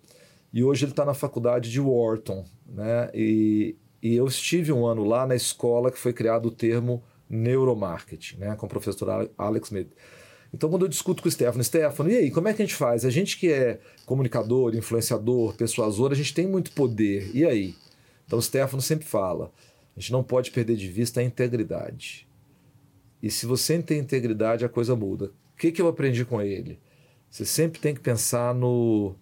[0.54, 2.46] e hoje ele está na faculdade de Wharton.
[2.68, 3.10] Né?
[3.16, 8.38] E, e eu estive um ano lá na escola que foi criado o termo neuromarketing,
[8.38, 8.56] né?
[8.56, 9.90] com o professor Alex Smith.
[10.54, 12.76] Então, quando eu discuto com o Stefano, Stefano, e aí, como é que a gente
[12.76, 13.06] faz?
[13.06, 17.30] A gente que é comunicador, influenciador, persuasor, a gente tem muito poder.
[17.36, 17.76] E aí?
[18.26, 19.52] Então, o Stefano sempre fala:
[19.96, 22.28] a gente não pode perder de vista a integridade.
[23.22, 25.26] E se você tem integridade, a coisa muda.
[25.54, 26.80] O que, que eu aprendi com ele?
[27.30, 29.16] Você sempre tem que pensar no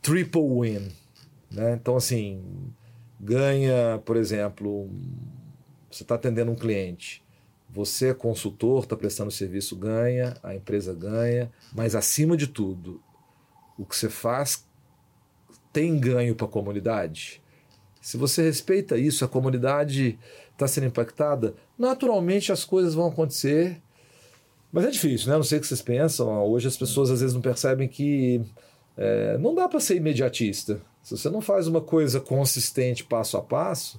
[0.00, 0.88] triple win.
[1.50, 1.72] Né?
[1.80, 2.44] Então, assim,
[3.18, 4.88] ganha, por exemplo,
[5.90, 7.23] você está atendendo um cliente
[7.74, 13.02] você é consultor, está prestando serviço, ganha, a empresa ganha, mas acima de tudo,
[13.76, 14.64] o que você faz
[15.72, 17.42] tem ganho para a comunidade?
[18.00, 20.16] Se você respeita isso, a comunidade
[20.52, 23.82] está sendo impactada, naturalmente as coisas vão acontecer.
[24.70, 25.36] Mas é difícil, né?
[25.36, 26.28] Não sei o que vocês pensam.
[26.46, 28.40] Hoje as pessoas às vezes não percebem que
[28.96, 30.80] é, não dá para ser imediatista.
[31.02, 33.98] Se você não faz uma coisa consistente passo a passo,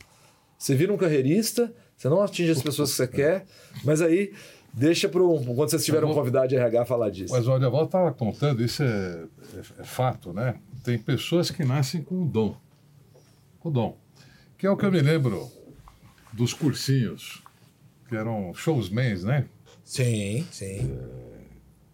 [0.58, 3.46] você vira um carreirista você não atinge as pessoas que você quer,
[3.84, 4.34] mas aí
[4.74, 7.34] deixa para quando vocês tiverem um convidado de RH falar disso.
[7.34, 9.24] Mas o Adeval estava contando, isso é,
[9.56, 10.56] é, é, fato, né?
[10.84, 12.58] Tem pessoas que nascem com o dom.
[13.64, 13.98] O dom.
[14.58, 15.50] Que é o que eu me lembro
[16.32, 17.42] dos cursinhos,
[18.08, 19.46] que eram showsmans, né?
[19.84, 20.98] Sim, sim.
[21.00, 21.25] É,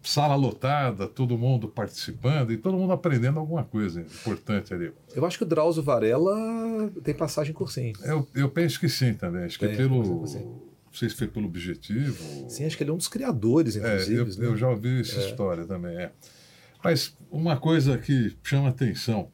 [0.02, 4.92] sala lotada, todo mundo participando e todo mundo aprendendo alguma coisa importante ali.
[5.14, 7.94] Eu acho que o Drauzio Varela tem passagem cursinho.
[8.02, 9.44] Eu, eu penso que sim também.
[9.44, 10.02] Acho que tem, pelo.
[10.02, 12.50] Não sei se foi pelo objetivo.
[12.50, 14.14] Sim, acho que ele é um dos criadores, inclusive.
[14.14, 14.46] É, eu, né?
[14.46, 15.28] eu, já ouvi essa é.
[15.28, 15.96] história também.
[15.96, 16.10] É.
[16.84, 19.30] Mas uma coisa que chama atenção,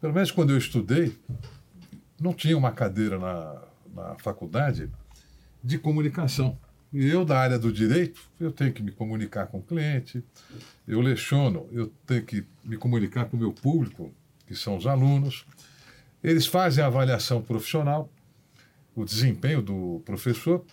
[0.00, 1.16] pelo menos quando eu estudei,
[2.20, 3.62] não tinha uma cadeira na,
[3.94, 4.90] na faculdade
[5.62, 6.58] de comunicação.
[6.94, 10.22] E eu, da área do direito, eu tenho que me comunicar com o cliente,
[10.86, 14.14] eu leciono, eu tenho que me comunicar com o meu público,
[14.46, 15.44] que são os alunos.
[16.22, 18.08] Eles fazem a avaliação profissional,
[18.94, 20.64] o desempenho do professor.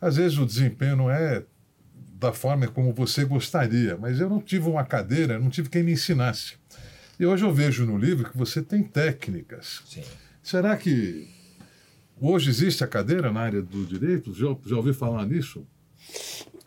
[0.00, 1.42] Às vezes o desempenho não é
[2.12, 5.90] da forma como você gostaria, mas eu não tive uma cadeira, não tive quem me
[5.90, 6.54] ensinasse.
[7.18, 9.82] E hoje eu vejo no livro que você tem técnicas.
[9.84, 10.04] Sim.
[10.44, 11.28] Será que
[12.20, 14.32] Hoje existe a cadeira na área do direito?
[14.32, 15.66] Já, já ouviu falar nisso?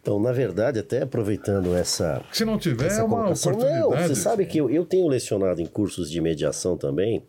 [0.02, 2.24] Então, na verdade, até aproveitando essa.
[2.32, 3.80] Se não tiver, essa é uma oportunidade.
[3.80, 7.24] Não, você sabe que eu, eu tenho lecionado em cursos de mediação também.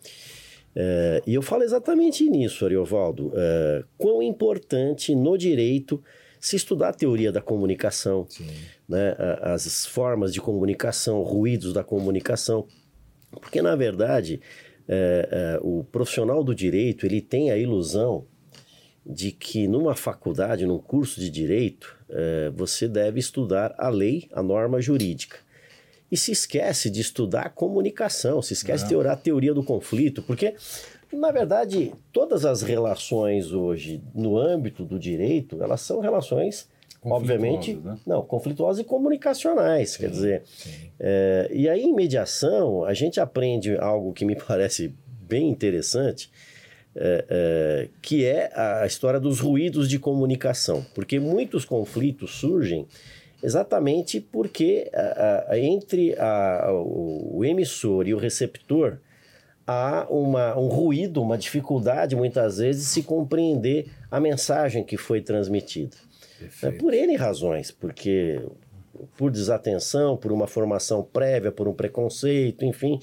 [0.75, 3.31] É, e eu falo exatamente nisso, Ariovaldo.
[3.35, 6.01] É, quão importante no direito
[6.39, 8.27] se estudar a teoria da comunicação,
[8.89, 12.65] né, as formas de comunicação, ruídos da comunicação.
[13.39, 14.41] Porque, na verdade,
[14.93, 18.25] é, é, o profissional do direito ele tem a ilusão
[19.05, 24.43] de que numa faculdade, num curso de direito, é, você deve estudar a lei, a
[24.43, 25.37] norma jurídica.
[26.11, 28.87] E se esquece de estudar a comunicação, se esquece é.
[28.87, 30.55] de teorar a teoria do conflito, porque,
[31.11, 36.67] na verdade, todas as relações hoje no âmbito do direito, elas são relações
[37.03, 37.97] obviamente, né?
[38.05, 40.43] não, conflituosas e comunicacionais, sim, quer dizer,
[40.99, 46.29] é, e aí em mediação a gente aprende algo que me parece bem interessante,
[46.93, 52.85] é, é, que é a história dos ruídos de comunicação, porque muitos conflitos surgem
[53.41, 58.97] exatamente porque a, a, entre a, o, o, emissor e o receptor
[59.65, 65.21] há uma, um ruído, uma dificuldade muitas vezes de se compreender a mensagem que foi
[65.21, 65.95] transmitida.
[66.63, 68.41] É por N razões, porque
[69.17, 72.99] por desatenção, por uma formação prévia, por um preconceito, enfim.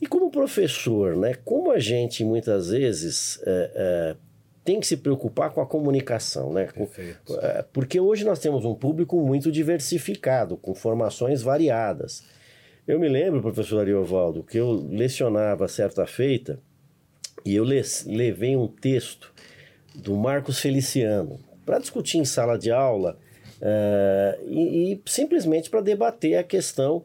[0.00, 4.16] E como professor, né, como a gente muitas vezes é, é,
[4.64, 6.68] tem que se preocupar com a comunicação, né?
[6.72, 7.38] Perfeito.
[7.40, 12.24] É, porque hoje nós temos um público muito diversificado, com formações variadas.
[12.86, 16.58] Eu me lembro, professor Ariovaldo, que eu lecionava certa feita
[17.44, 19.32] e eu levei um texto
[19.94, 21.38] do Marcos Feliciano
[21.70, 23.16] para discutir em sala de aula
[23.62, 26.96] uh, e, e, simplesmente para debater a questão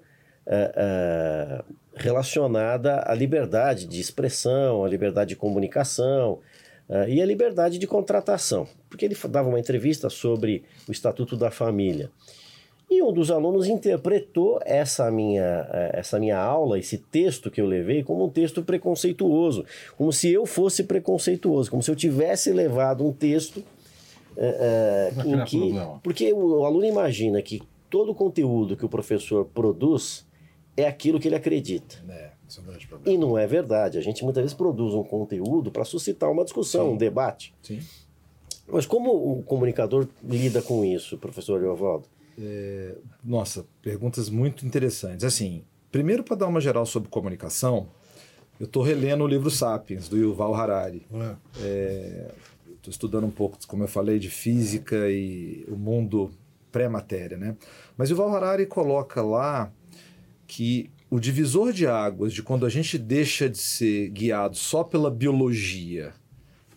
[0.47, 6.39] uh, uh, relacionada à liberdade de expressão, à liberdade de comunicação
[7.08, 8.67] e à liberdade de contratação.
[8.89, 12.12] Porque ele dava uma entrevista sobre o Estatuto da Família.
[12.89, 18.04] E um dos alunos interpretou essa minha, essa minha aula, esse texto que eu levei,
[18.04, 19.65] como um texto preconceituoso,
[19.97, 23.63] como se eu fosse preconceituoso, como se eu tivesse levado um texto
[24.38, 28.89] é, é, em que, porque o, o aluno imagina que todo o conteúdo que o
[28.89, 30.26] professor produz
[30.76, 32.04] é aquilo que ele acredita.
[32.10, 33.15] É, é um grande problema.
[33.15, 33.98] E não é verdade.
[33.98, 36.93] A gente muitas vezes produz um conteúdo para suscitar uma discussão, Sim.
[36.93, 37.54] um debate.
[37.62, 37.80] Sim.
[38.67, 42.08] Mas como o comunicador lida com isso, professor Leovaldo?
[42.38, 45.24] É, nossa, perguntas muito interessantes.
[45.24, 47.88] Assim, primeiro para dar uma geral sobre comunicação,
[48.60, 51.06] eu estou relendo o livro Sapiens, do Yuval Harari.
[52.86, 56.32] Estou estudando um pouco, como eu falei, de física e o mundo
[56.71, 57.56] pré-matéria, né?
[57.98, 59.71] Mas Yuval Harari coloca lá
[60.45, 65.10] que o divisor de águas de quando a gente deixa de ser guiado só pela
[65.10, 66.13] biologia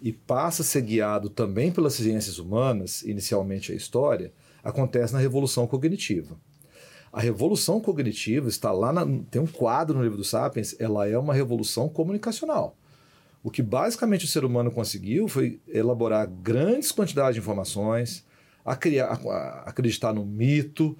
[0.01, 4.33] e passa a ser guiado também pelas ciências humanas, inicialmente a história,
[4.65, 6.39] acontece na revolução cognitiva.
[7.13, 11.19] A revolução cognitiva está lá, na, tem um quadro no livro do Sapiens, ela é
[11.19, 12.77] uma revolução comunicacional.
[13.43, 18.25] O que basicamente o ser humano conseguiu foi elaborar grandes quantidades de informações,
[18.65, 20.97] a criar, a, acreditar no mito,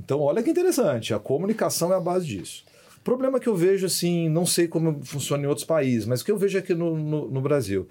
[0.00, 2.64] então, olha que interessante, a comunicação é a base disso.
[2.98, 6.24] O problema que eu vejo, assim, não sei como funciona em outros países, mas o
[6.24, 7.88] que eu vejo aqui no, no, no Brasil,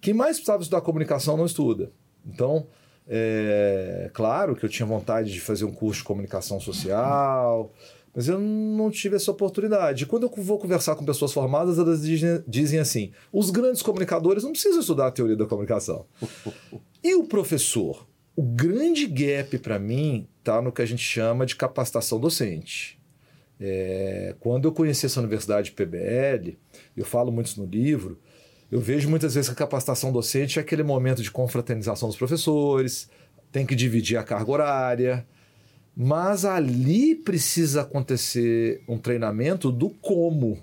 [0.00, 1.92] quem mais precisava estudar comunicação não estuda.
[2.24, 2.66] Então,
[3.06, 7.72] é claro que eu tinha vontade de fazer um curso de comunicação social,
[8.14, 10.06] mas eu não tive essa oportunidade.
[10.06, 12.02] Quando eu vou conversar com pessoas formadas, elas
[12.46, 16.06] dizem, assim: os grandes comunicadores não precisam estudar a teoria da comunicação.
[17.02, 18.08] e o professor?
[18.36, 22.98] O grande gap para mim está no que a gente chama de capacitação docente.
[23.60, 26.56] É, quando eu conheci essa universidade PBL,
[26.96, 28.18] eu falo muito isso no livro,
[28.70, 33.10] eu vejo muitas vezes que a capacitação docente é aquele momento de confraternização dos professores,
[33.52, 35.26] tem que dividir a carga horária,
[36.02, 40.56] mas ali precisa acontecer um treinamento do como.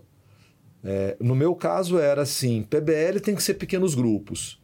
[0.84, 4.60] É, no meu caso era assim: PBL tem que ser pequenos grupos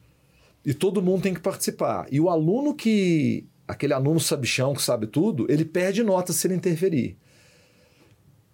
[0.65, 2.07] e todo mundo tem que participar.
[2.11, 3.45] E o aluno que.
[3.67, 7.19] aquele aluno sabichão que sabe tudo, ele perde nota se ele interferir.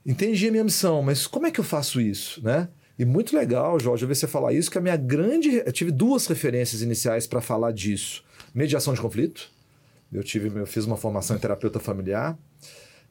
[0.06, 2.68] Entendi a minha missão, mas como é que eu faço isso, né?
[2.98, 5.64] E muito legal, Jorge, ver você falar isso, que a minha grande.
[5.66, 9.58] Eu tive duas referências iniciais para falar disso: mediação de conflito.
[10.12, 12.38] Eu, tive, eu fiz uma formação em terapeuta familiar.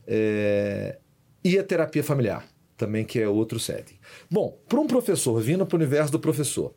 [0.07, 0.99] É,
[1.45, 2.47] e a terapia familiar,
[2.77, 3.99] também, que é outro setting.
[4.31, 6.75] Bom, para um professor, vindo para o universo do professor,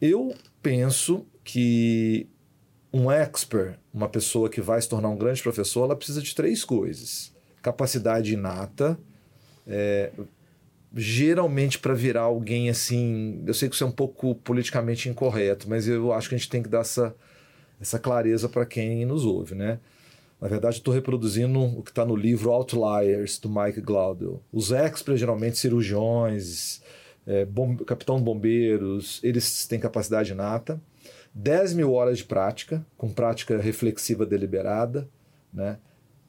[0.00, 2.28] eu penso que
[2.92, 6.64] um expert, uma pessoa que vai se tornar um grande professor, ela precisa de três
[6.64, 7.32] coisas:
[7.62, 8.98] capacidade inata,
[9.66, 10.10] é,
[10.94, 13.42] geralmente para virar alguém assim.
[13.46, 16.50] Eu sei que isso é um pouco politicamente incorreto, mas eu acho que a gente
[16.50, 17.14] tem que dar essa,
[17.80, 19.78] essa clareza para quem nos ouve, né?
[20.40, 24.42] Na verdade, estou reproduzindo o que está no livro Outliers, do Mike Glaudel.
[24.50, 26.80] Os experts, geralmente cirurgiões,
[27.26, 30.80] é, bom, capitão de bombeiros, eles têm capacidade inata.
[31.34, 35.08] 10 mil horas de prática, com prática reflexiva deliberada.
[35.52, 35.78] Né?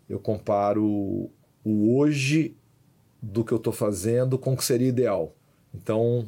[0.09, 1.29] Eu comparo
[1.63, 2.55] o hoje
[3.21, 5.33] do que eu estou fazendo com o que seria ideal.
[5.73, 6.27] Então,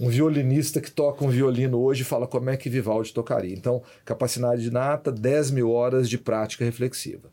[0.00, 3.54] um violinista que toca um violino hoje fala como é que Vivaldi tocaria.
[3.54, 7.30] Então, capacidade nata, 10 mil horas de prática reflexiva.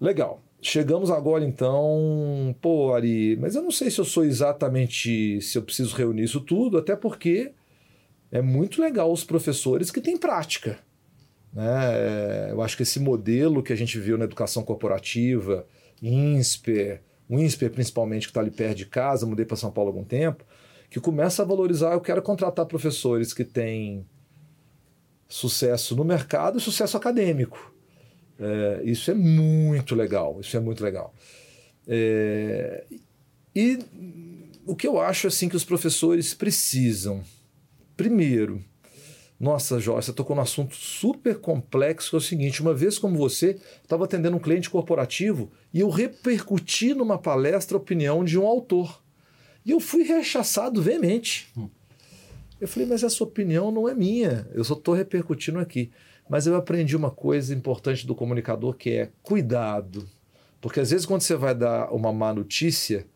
[0.00, 0.42] Legal.
[0.60, 5.62] Chegamos agora então, pô, Ari, mas eu não sei se eu sou exatamente, se eu
[5.62, 7.52] preciso reunir isso tudo, até porque
[8.30, 10.78] é muito legal os professores que têm prática.
[11.52, 11.64] Né?
[11.64, 15.64] É, eu acho que esse modelo que a gente viu na educação corporativa,
[16.02, 19.92] INSPER, o INSPER principalmente, que está ali perto de casa, mudei para São Paulo há
[19.92, 20.44] algum tempo,
[20.90, 24.06] que começa a valorizar, eu quero contratar professores que têm
[25.28, 27.74] sucesso no mercado e sucesso acadêmico.
[28.38, 31.14] É, isso é muito legal, isso é muito legal.
[31.86, 32.84] É,
[33.54, 33.78] e
[34.64, 37.22] o que eu acho assim que os professores precisam,
[37.96, 38.64] primeiro,
[39.38, 43.16] nossa, Jorge, você tocou num assunto super complexo, que é o seguinte: uma vez como
[43.16, 48.46] você, estava atendendo um cliente corporativo e eu repercuti numa palestra a opinião de um
[48.46, 49.00] autor.
[49.68, 51.46] E eu fui rechaçado veemente.
[51.54, 51.68] Hum.
[52.58, 55.90] Eu falei, mas essa opinião não é minha, eu só estou repercutindo aqui.
[56.26, 60.08] Mas eu aprendi uma coisa importante do comunicador que é cuidado.
[60.58, 63.06] Porque às vezes quando você vai dar uma má notícia,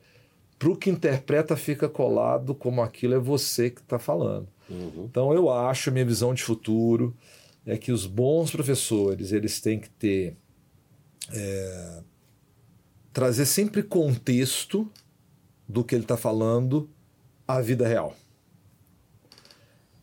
[0.58, 4.46] para o que interpreta fica colado como aquilo é você que está falando.
[4.68, 5.06] Uhum.
[5.10, 7.16] Então eu acho, minha visão de futuro
[7.64, 10.36] é que os bons professores eles têm que ter
[11.32, 12.02] é,
[13.10, 14.90] trazer sempre contexto
[15.68, 16.90] do que ele está falando
[17.46, 18.16] à vida real.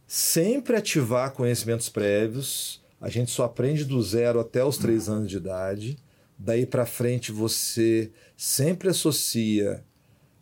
[0.07, 2.81] Sempre ativar conhecimentos prévios.
[2.99, 5.97] A gente só aprende do zero até os três anos de idade.
[6.37, 9.83] Daí para frente você sempre associa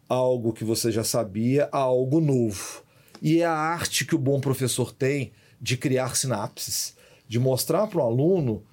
[0.07, 2.83] algo que você já sabia a algo novo.
[3.21, 6.95] E é a arte que o bom professor tem de criar sinapses,
[7.27, 8.63] de mostrar para o aluno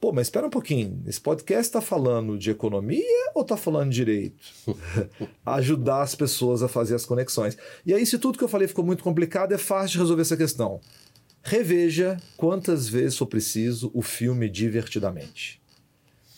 [0.00, 1.02] Pô, mas espera um pouquinho.
[1.06, 4.46] Esse podcast está falando de economia ou está falando de direito?
[5.44, 7.56] Ajudar as pessoas a fazer as conexões.
[7.84, 10.36] E aí, se tudo que eu falei ficou muito complicado, é fácil de resolver essa
[10.36, 10.80] questão.
[11.42, 15.62] Reveja quantas vezes for preciso o filme divertidamente.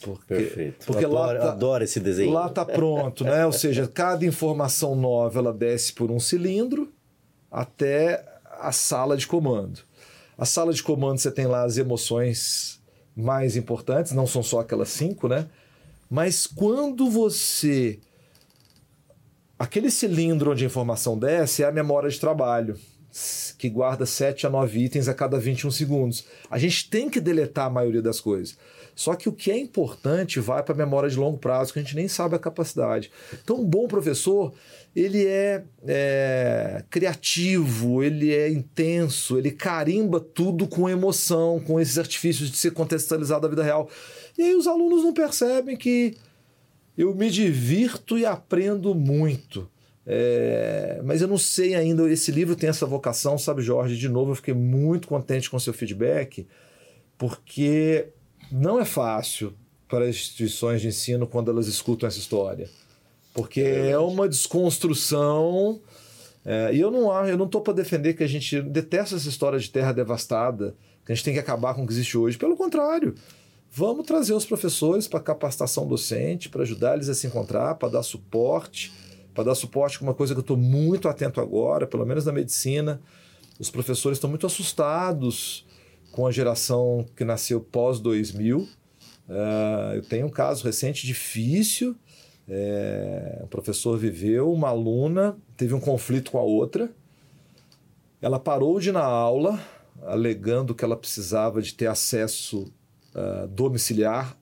[0.00, 0.86] Porque, Perfeito.
[0.86, 2.32] Porque eu adoro, lá tá, adoro esse desenho.
[2.32, 3.44] Lá está pronto, né?
[3.44, 6.92] Ou seja, cada informação nova ela desce por um cilindro
[7.50, 8.24] até
[8.60, 9.80] a sala de comando.
[10.36, 12.77] A sala de comando você tem lá as emoções
[13.18, 15.48] mais importantes, não são só aquelas cinco, né?
[16.08, 17.98] Mas quando você.
[19.58, 22.78] Aquele cilindro onde a informação desce é a memória de trabalho,
[23.58, 26.24] que guarda 7 a 9 itens a cada 21 segundos.
[26.48, 28.56] A gente tem que deletar a maioria das coisas.
[28.94, 31.82] Só que o que é importante vai para a memória de longo prazo, que a
[31.82, 33.10] gente nem sabe a capacidade.
[33.32, 34.54] Então, um bom professor,
[34.94, 42.50] ele é, é, criativo, ele é intenso, ele carimba tudo com emoção, com esses artifícios
[42.50, 43.88] de ser contextualizado da vida real.
[44.36, 46.16] E aí os alunos não percebem que
[46.96, 49.70] eu me divirto e aprendo muito.
[50.04, 53.96] É, mas eu não sei ainda, esse livro tem essa vocação, sabe, Jorge?
[53.96, 56.46] De novo, eu fiquei muito contente com seu feedback,
[57.16, 58.08] porque
[58.50, 59.52] não é fácil
[59.86, 62.68] para as instituições de ensino quando elas escutam essa história
[63.38, 65.80] porque é, é uma desconstrução.
[66.44, 69.58] É, e eu não eu não estou para defender que a gente detesta essa história
[69.60, 70.74] de terra devastada,
[71.06, 72.36] que a gente tem que acabar com o que existe hoje.
[72.36, 73.14] Pelo contrário,
[73.70, 78.02] vamos trazer os professores para capacitação docente, para ajudar eles a se encontrar, para dar
[78.02, 78.92] suporte,
[79.32, 82.32] para dar suporte com uma coisa que eu estou muito atento agora, pelo menos na
[82.32, 83.00] medicina.
[83.56, 85.64] Os professores estão muito assustados
[86.10, 88.58] com a geração que nasceu pós 2000.
[88.58, 88.66] Uh,
[89.94, 91.94] eu tenho um caso recente difícil
[92.48, 96.90] é, o professor viveu, uma aluna teve um conflito com a outra,
[98.20, 99.60] ela parou de ir na aula,
[100.02, 102.72] alegando que ela precisava de ter acesso
[103.14, 104.36] uh, domiciliar,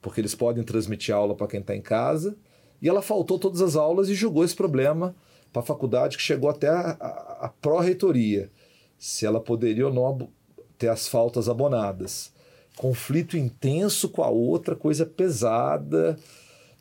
[0.00, 2.36] porque eles podem transmitir aula para quem está em casa,
[2.80, 5.14] e ela faltou todas as aulas e jogou esse problema
[5.52, 8.50] para a faculdade, que chegou até a, a, a pró-reitoria,
[8.98, 10.28] se ela poderia ou não
[10.76, 12.32] ter as faltas abonadas.
[12.76, 16.18] Conflito intenso com a outra, coisa pesada.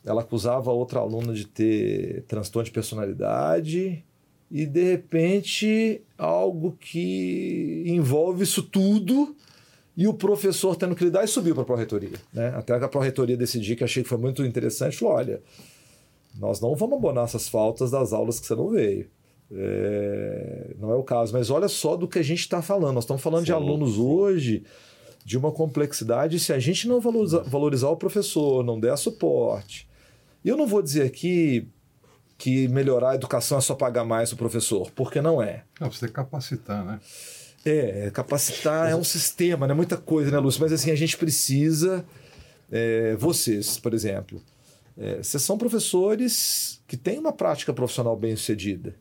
[0.03, 4.03] Ela acusava outra aluna de ter transtorno de personalidade
[4.49, 9.35] e de repente algo que envolve isso tudo
[9.95, 12.17] e o professor tendo que lidar e subiu para a pró-reitoria.
[12.33, 12.47] Né?
[12.55, 15.41] Até a pró-reitoria decidiu que achei que foi muito interessante, falou, olha,
[16.39, 19.09] nós não vamos abonar essas faltas das aulas que você não veio.
[19.53, 22.95] É, não é o caso, mas olha só do que a gente está falando.
[22.95, 24.01] Nós estamos falando sim, de alunos sim.
[24.01, 24.63] hoje
[25.25, 26.39] de uma complexidade.
[26.39, 29.87] Se a gente não valorizar, valorizar o professor, não der suporte,
[30.43, 31.67] e eu não vou dizer aqui
[32.37, 35.63] que melhorar a educação é só pagar mais o professor, porque não é.
[35.79, 36.99] Não, que capacitar, né?
[37.63, 39.73] É, capacitar é um sistema, né?
[39.73, 40.59] Muita coisa, né, Lúcio?
[40.61, 42.03] Mas assim, a gente precisa.
[42.71, 44.41] É, vocês, por exemplo,
[44.97, 48.95] é, vocês são professores que têm uma prática profissional bem sucedida.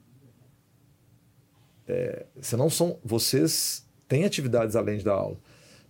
[1.88, 5.38] é, senão são vocês têm atividades além da aula.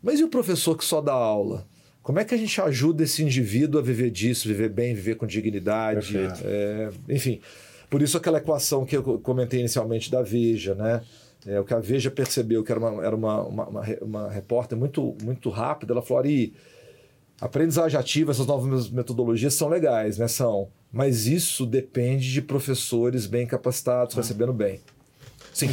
[0.02, 1.66] Mas e o professor que só dá aula?
[2.10, 5.28] Como é que a gente ajuda esse indivíduo a viver disso, viver bem, viver com
[5.28, 6.16] dignidade?
[6.44, 7.40] É, enfim,
[7.88, 11.02] por isso aquela equação que eu comentei inicialmente da Veja, né?
[11.46, 14.76] É, o que a Veja percebeu, que era uma, era uma, uma, uma, uma repórter
[14.76, 16.52] muito, muito rápida, ela falou, Ari,
[17.40, 20.26] aprendizagem ativa, essas novas metodologias são legais, né?
[20.26, 20.66] São.
[20.92, 24.20] Mas isso depende de professores bem capacitados, ah.
[24.20, 24.80] recebendo bem.
[25.54, 25.68] Sim.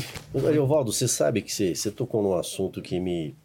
[0.46, 3.36] Ariovaldo, você sabe que você, você tocou num assunto que me,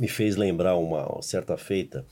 [0.00, 2.04] me fez lembrar uma certa feita.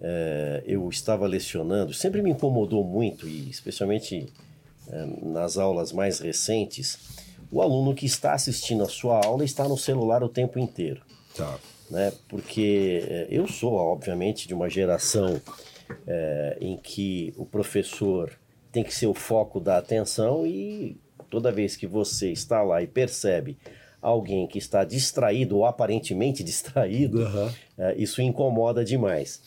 [0.00, 4.32] É, eu estava lecionando, sempre me incomodou muito, e especialmente
[4.88, 6.98] é, nas aulas mais recentes,
[7.50, 11.02] o aluno que está assistindo a sua aula está no celular o tempo inteiro.
[11.36, 11.58] Tá.
[11.90, 12.12] Né?
[12.28, 15.40] Porque é, eu sou, obviamente, de uma geração
[16.06, 18.32] é, em que o professor
[18.72, 20.96] tem que ser o foco da atenção e
[21.28, 23.56] toda vez que você está lá e percebe
[24.02, 27.50] alguém que está distraído ou aparentemente distraído, uhum.
[27.78, 29.40] é, isso incomoda demais.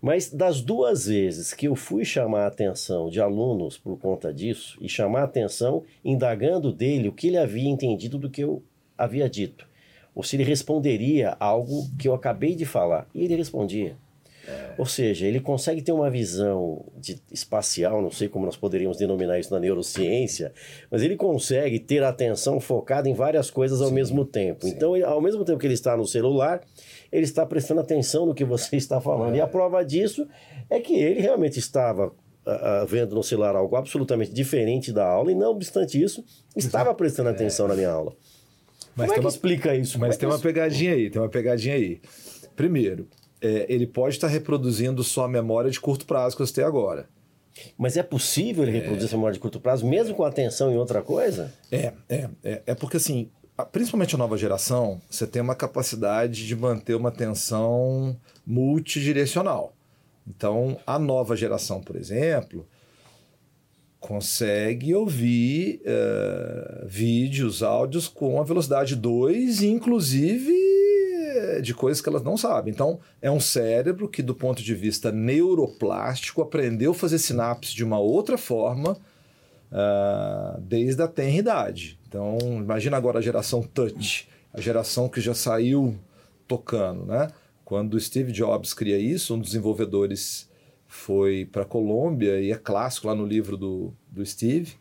[0.00, 4.78] Mas das duas vezes que eu fui chamar a atenção de alunos por conta disso,
[4.80, 8.62] e chamar a atenção indagando dele o que ele havia entendido do que eu
[8.96, 9.68] havia dito,
[10.14, 13.94] ou se ele responderia algo que eu acabei de falar, e ele respondia.
[14.46, 14.74] É.
[14.78, 19.38] Ou seja, ele consegue ter uma visão de, espacial, não sei como nós poderíamos denominar
[19.38, 20.52] isso na neurociência,
[20.90, 23.94] mas ele consegue ter atenção focada em várias coisas ao Sim.
[23.94, 24.66] mesmo tempo.
[24.66, 24.72] Sim.
[24.72, 26.60] Então, ao mesmo tempo que ele está no celular,
[27.12, 29.34] ele está prestando atenção no que você está falando.
[29.34, 29.38] É.
[29.38, 30.26] E a prova disso
[30.68, 35.34] é que ele realmente estava uh, vendo no celular algo absolutamente diferente da aula, e
[35.34, 36.24] não obstante isso,
[36.56, 37.32] estava prestando é.
[37.32, 38.12] atenção na minha aula.
[38.96, 39.98] Mas Como é que uma, explica isso?
[39.98, 42.00] Mas é tem uma pegadinha aí, tem uma pegadinha aí.
[42.56, 43.08] Primeiro,
[43.40, 47.08] é, ele pode estar reproduzindo sua memória de curto prazo que você tem agora.
[47.76, 49.06] Mas é possível ele reproduzir é...
[49.06, 51.52] essa memória de curto prazo, mesmo com atenção em outra coisa?
[51.70, 53.30] É, é, é, é porque assim,
[53.72, 58.16] principalmente a nova geração, você tem uma capacidade de manter uma atenção
[58.46, 59.74] multidirecional.
[60.26, 62.66] Então, a nova geração, por exemplo,
[63.98, 70.79] consegue ouvir uh, vídeos, áudios com a velocidade 2, inclusive
[71.60, 72.72] de coisas que elas não sabem.
[72.72, 77.84] Então, é um cérebro que, do ponto de vista neuroplástico, aprendeu a fazer sinapses de
[77.84, 78.92] uma outra forma
[79.70, 81.98] uh, desde a tenra idade.
[82.08, 85.96] Então, imagina agora a geração touch, a geração que já saiu
[86.46, 87.28] tocando, né?
[87.64, 90.50] Quando Steve Jobs cria isso, um dos desenvolvedores
[90.88, 94.74] foi para a Colômbia, e é clássico lá no livro do, do Steve,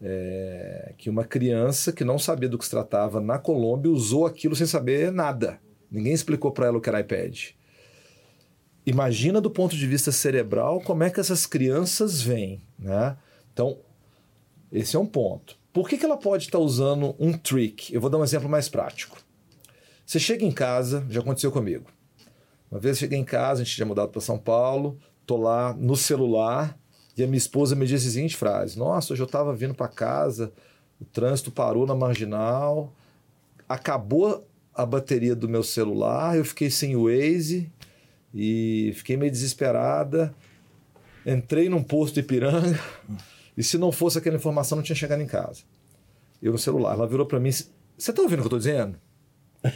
[0.00, 4.54] é, que uma criança que não sabia do que se tratava na Colômbia usou aquilo
[4.54, 5.58] sem saber nada.
[5.90, 7.50] Ninguém explicou para ela o que era iPad.
[8.84, 13.16] Imagina do ponto de vista cerebral como é que essas crianças vêm, né?
[13.52, 13.78] Então,
[14.72, 15.58] esse é um ponto.
[15.72, 17.92] Por que, que ela pode estar usando um trick?
[17.92, 19.18] Eu vou dar um exemplo mais prático.
[20.06, 21.90] Você chega em casa, já aconteceu comigo.
[22.70, 25.74] Uma vez eu cheguei em casa, a gente tinha mudado para São Paulo, tô lá
[25.74, 26.78] no celular
[27.14, 29.88] e a minha esposa me disse a seguinte frase: Nossa, hoje eu estava vindo para
[29.88, 30.50] casa,
[30.98, 32.92] o trânsito parou na marginal,
[33.68, 34.47] acabou
[34.78, 37.68] a bateria do meu celular, eu fiquei sem o Waze
[38.32, 40.32] e fiquei meio desesperada.
[41.26, 42.78] Entrei num posto de Ipiranga.
[43.56, 45.62] E se não fosse aquela informação, não tinha chegado em casa.
[46.40, 46.94] Eu no celular.
[46.94, 48.96] Ela virou para mim: Você tá ouvindo o que eu tô dizendo?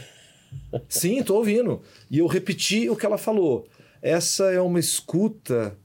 [0.87, 1.81] Sim, tô ouvindo.
[2.09, 3.67] E eu repeti o que ela falou.
[4.01, 5.75] Essa é uma escuta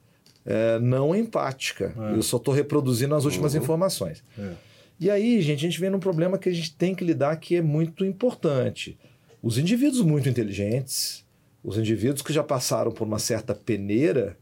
[0.46, 1.92] é, não empática.
[1.98, 2.16] É.
[2.16, 3.62] Eu só tô reproduzindo as últimas uhum.
[3.62, 4.22] informações.
[4.38, 4.52] É.
[5.00, 7.56] E aí, gente, a gente vem num problema que a gente tem que lidar que
[7.56, 8.96] é muito importante.
[9.42, 11.24] Os indivíduos muito inteligentes,
[11.62, 14.36] os indivíduos que já passaram por uma certa peneira,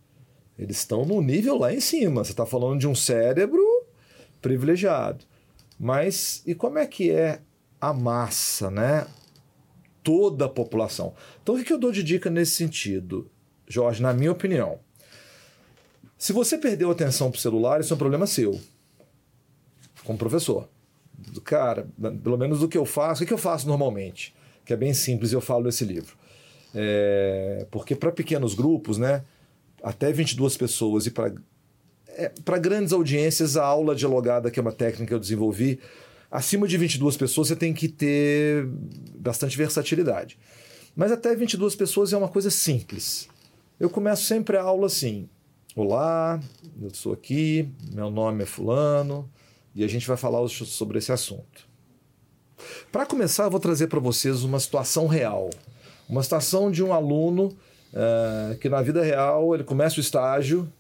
[0.59, 2.25] eles estão no nível lá em cima.
[2.25, 3.63] Você está falando de um cérebro
[4.41, 5.25] privilegiado.
[5.79, 7.41] Mas e como é que é
[7.81, 9.07] a massa, né?
[10.03, 11.15] Toda a população.
[11.43, 13.31] Então, o que eu dou de dica nesse sentido,
[13.67, 14.79] Jorge, na minha opinião?
[16.17, 18.59] Se você perdeu atenção para o celular, isso é um problema seu,
[20.05, 20.69] como professor.
[21.45, 21.89] Cara,
[22.23, 24.35] pelo menos do que eu faço, o que eu faço normalmente?
[24.67, 26.15] Que é bem simples, eu falo nesse livro.
[26.75, 29.23] É, porque para pequenos grupos, né?
[29.83, 31.33] até 22 pessoas e para
[32.09, 35.79] é, para grandes audiências, a aula dialogada, que é uma técnica que eu desenvolvi,
[36.31, 38.67] acima de 22 pessoas você tem que ter
[39.19, 40.39] bastante versatilidade.
[40.95, 43.29] Mas até 22 pessoas é uma coisa simples.
[43.79, 45.29] Eu começo sempre a aula assim:
[45.75, 46.41] Olá,
[46.81, 49.31] eu sou aqui, meu nome é Fulano,
[49.75, 51.66] e a gente vai falar sobre esse assunto.
[52.91, 55.51] Para começar, eu vou trazer para vocês uma situação real.
[56.09, 57.57] Uma situação de um aluno
[57.93, 60.71] uh, que na vida real ele começa o estágio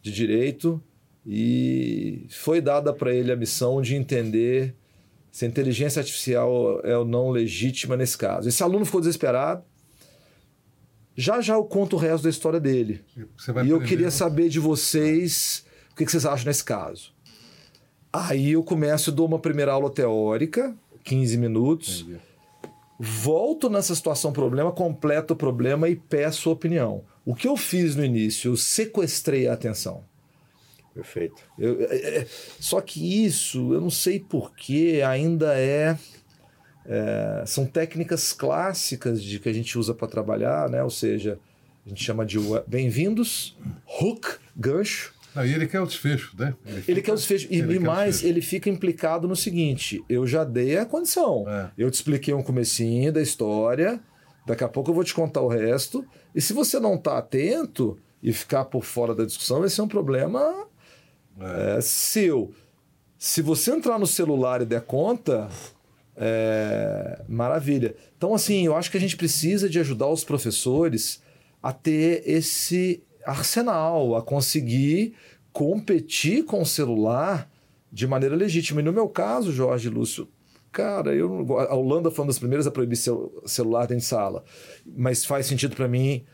[0.00, 0.82] de direito
[1.26, 4.74] e foi dada para ele a missão de entender
[5.30, 8.48] se a inteligência artificial é ou não legítima nesse caso.
[8.48, 9.64] Esse aluno ficou desesperado.
[11.14, 13.02] Já já eu conto o resto da história dele.
[13.64, 17.12] e eu queria saber de vocês o que vocês acham nesse caso.
[18.12, 22.00] Aí eu começo, dou uma primeira aula teórica, 15 minutos.
[22.00, 22.20] Entendi.
[22.98, 27.04] Volto nessa situação problema, completo o problema e peço opinião.
[27.24, 28.52] O que eu fiz no início?
[28.52, 30.04] Eu sequestrei a atenção.
[30.94, 31.42] Perfeito.
[31.58, 32.26] Eu, é, é,
[32.60, 35.96] só que isso, eu não sei porquê, ainda é,
[36.84, 40.82] é, São técnicas clássicas de que a gente usa para trabalhar, né?
[40.82, 41.38] Ou seja,
[41.86, 43.56] a gente chama de bem-vindos,
[44.00, 45.11] hook, gancho.
[45.34, 46.54] Ah, e ele quer o desfecho, né?
[46.64, 47.48] Ele, fica, ele quer o desfecho.
[47.50, 48.26] E, e mais, desfecho.
[48.32, 51.48] ele fica implicado no seguinte: eu já dei a condição.
[51.48, 51.70] É.
[51.76, 54.00] Eu te expliquei um comecinho da história,
[54.46, 56.04] daqui a pouco eu vou te contar o resto.
[56.34, 59.88] E se você não está atento e ficar por fora da discussão, vai ser um
[59.88, 60.66] problema
[61.40, 61.78] é.
[61.78, 62.52] É, seu.
[63.18, 65.48] Se você entrar no celular e der conta,
[66.16, 67.94] é, maravilha.
[68.16, 71.22] Então, assim, eu acho que a gente precisa de ajudar os professores
[71.62, 75.14] a ter esse arsenal, a conseguir
[75.52, 77.50] competir com o celular
[77.92, 78.80] de maneira legítima.
[78.80, 80.28] E no meu caso, Jorge Lúcio,
[80.70, 84.44] cara, eu, a Holanda foi uma das primeiras a proibir celular dentro de sala,
[84.86, 86.24] mas faz sentido para mim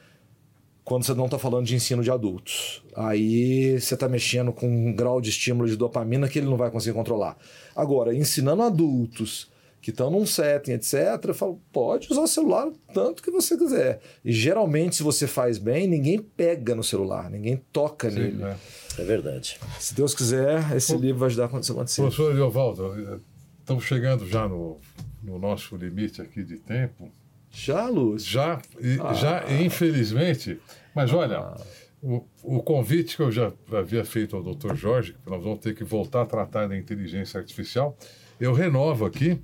[0.85, 2.83] quando você não está falando de ensino de adultos.
[2.97, 6.71] Aí você está mexendo com um grau de estímulo de dopamina que ele não vai
[6.71, 7.37] conseguir controlar.
[7.77, 9.51] Agora, ensinando adultos
[9.81, 10.95] que estão num setting, etc.,
[11.29, 14.01] eu falo, pode usar o celular tanto que você quiser.
[14.25, 18.43] E geralmente, se você faz bem, ninguém pega no celular, ninguém toca Sim, nele.
[18.43, 18.57] É.
[18.99, 19.05] é.
[19.05, 19.59] verdade.
[19.79, 20.99] Se Deus quiser, esse o...
[20.99, 22.03] livro vai ajudar quando isso acontecer.
[22.03, 23.23] Professor Leovaldo,
[23.61, 24.79] estamos chegando já no,
[25.23, 27.11] no nosso limite aqui de tempo.
[27.51, 28.31] Já, Lúcio?
[28.31, 29.15] Já, e, ah.
[29.15, 30.59] já infelizmente.
[30.95, 31.61] Mas olha, ah.
[32.03, 34.75] o, o convite que eu já havia feito ao Dr.
[34.75, 37.97] Jorge, que nós vamos ter que voltar a tratar da inteligência artificial,
[38.41, 39.41] eu renovo aqui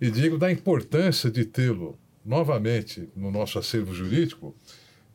[0.00, 4.54] e digo da importância de tê-lo novamente no nosso acervo jurídico,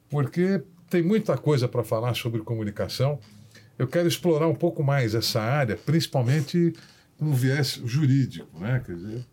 [0.10, 3.20] porque tem muita coisa para falar sobre comunicação.
[3.78, 6.74] Eu quero explorar um pouco mais essa área, principalmente
[7.20, 8.82] no viés jurídico, né?
[8.86, 9.26] Quer dizer,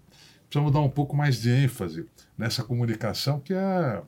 [0.49, 4.03] precisamos dar um pouco mais de ênfase nessa comunicação que é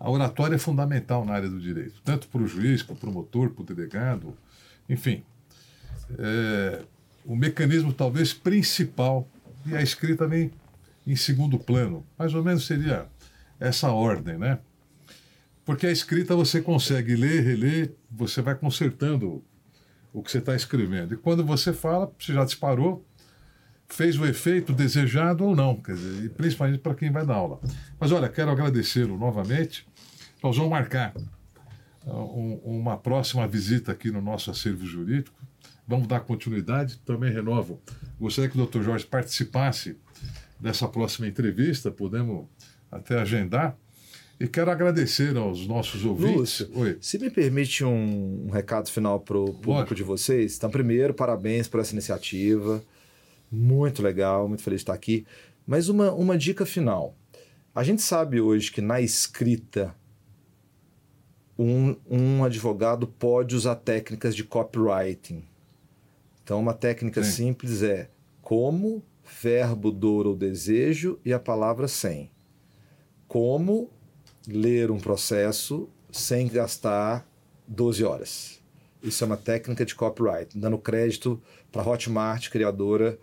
[0.00, 3.50] a oratória é fundamental na área do direito, tanto para o juiz, para o promotor,
[3.50, 4.34] para o delegado,
[4.88, 5.22] enfim.
[6.18, 6.82] É,
[7.26, 9.28] o mecanismo talvez principal,
[9.66, 10.50] e a escrita vem
[11.06, 13.06] em segundo plano, mais ou menos seria
[13.58, 14.58] essa ordem, né?
[15.64, 19.44] Porque a escrita você consegue ler, reler, você vai consertando
[20.12, 21.14] o que você está escrevendo.
[21.14, 23.04] E quando você fala, você já disparou,
[23.88, 27.60] fez o efeito desejado ou não, quer dizer, e principalmente para quem vai dar aula.
[27.98, 29.86] Mas olha, quero agradecê-lo novamente.
[30.42, 31.14] Nós vamos marcar
[32.06, 35.36] um, uma próxima visita aqui no nosso acervo jurídico.
[35.90, 37.00] Vamos dar continuidade.
[37.04, 37.80] Também renovo.
[38.20, 38.80] Gostaria que o Dr.
[38.80, 39.96] Jorge participasse
[40.60, 42.46] dessa próxima entrevista, podemos
[42.92, 43.76] até agendar.
[44.38, 46.36] E quero agradecer aos nossos ouvintes.
[46.60, 46.96] Lúcio, Oi.
[47.00, 50.56] se me permite um, um recado final para o público de vocês.
[50.56, 52.80] Então, primeiro, parabéns por essa iniciativa.
[53.50, 55.26] Muito legal, muito feliz de estar aqui.
[55.66, 57.16] Mas uma, uma dica final.
[57.74, 59.92] A gente sabe hoje que na escrita
[61.58, 65.49] um, um advogado pode usar técnicas de copywriting.
[66.50, 67.30] Então, uma técnica Sim.
[67.30, 68.10] simples é
[68.42, 69.04] como,
[69.40, 72.28] verbo, dor ou desejo e a palavra sem.
[73.28, 73.88] Como
[74.48, 77.24] ler um processo sem gastar
[77.68, 78.60] 12 horas.
[79.00, 81.40] Isso é uma técnica de copyright, dando crédito
[81.70, 83.16] para a Hotmart, criadora,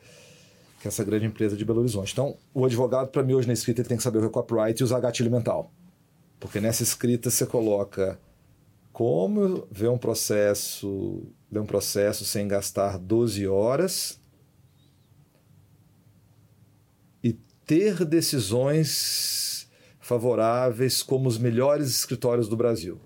[0.79, 2.13] que é essa grande empresa de Belo Horizonte.
[2.13, 4.31] Então, o advogado, para mim, hoje na escrita, ele tem que saber o que é
[4.31, 5.69] copyright e usar gatilho mental.
[6.39, 8.17] Porque nessa escrita você coloca
[8.93, 14.19] como ver um processo, ler um processo sem gastar 12 horas
[17.23, 17.33] e
[17.65, 19.69] ter decisões
[19.99, 22.99] favoráveis como os melhores escritórios do Brasil.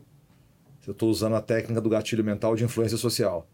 [0.85, 3.47] Eu estou usando a técnica do gatilho mental de influência social.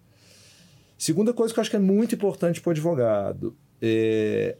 [0.97, 4.57] Segunda coisa que eu acho que é muito importante para o advogado é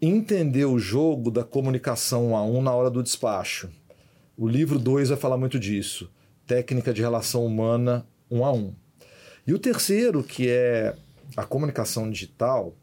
[0.00, 3.70] entender o jogo da comunicação a um na hora do despacho.
[4.36, 6.10] O livro 2 vai falar muito disso.
[6.46, 8.74] Técnica de relação humana um a um.
[9.46, 10.94] E o terceiro, que é
[11.36, 12.74] a comunicação digital,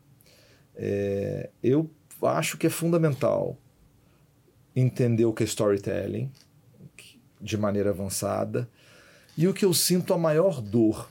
[0.75, 1.89] é, eu
[2.21, 3.57] acho que é fundamental
[4.75, 6.31] entender o que é storytelling
[7.39, 8.69] de maneira avançada.
[9.37, 11.07] E o que eu sinto a maior dor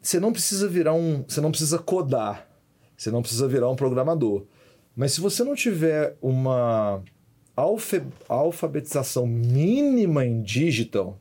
[0.00, 1.24] você não precisa virar um.
[1.26, 2.48] Você não precisa codar.
[2.96, 4.44] Você não precisa virar um programador.
[4.94, 7.02] Mas se você não tiver uma
[7.56, 11.18] alfa, alfabetização mínima em digital,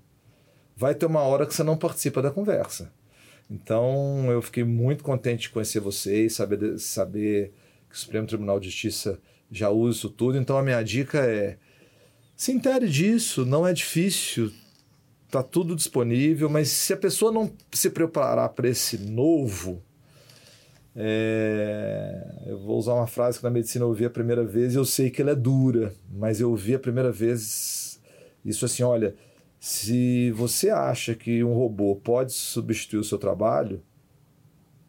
[0.75, 2.91] vai ter uma hora que você não participa da conversa.
[3.49, 7.53] Então eu fiquei muito contente de conhecer vocês, saber, saber
[7.89, 9.19] que o Supremo Tribunal de Justiça
[9.51, 10.37] já usa isso tudo.
[10.37, 11.57] Então a minha dica é
[12.35, 14.51] se intere disso, não é difícil,
[15.29, 19.81] tá tudo disponível, mas se a pessoa não se preparar para esse novo,
[20.95, 22.43] é...
[22.47, 24.85] eu vou usar uma frase que na medicina eu ouvi a primeira vez e eu
[24.85, 27.99] sei que ela é dura, mas eu ouvi a primeira vez
[28.43, 29.15] isso assim, olha,
[29.63, 33.81] se você acha que um robô pode substituir o seu trabalho,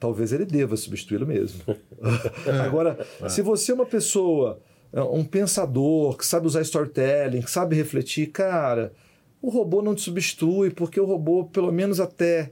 [0.01, 1.63] talvez ele deva substituí-lo mesmo.
[2.67, 3.29] Agora, é.
[3.29, 4.61] se você é uma pessoa,
[4.93, 8.93] é, um pensador, que sabe usar storytelling, que sabe refletir, cara,
[9.41, 12.51] o robô não te substitui, porque o robô, pelo menos até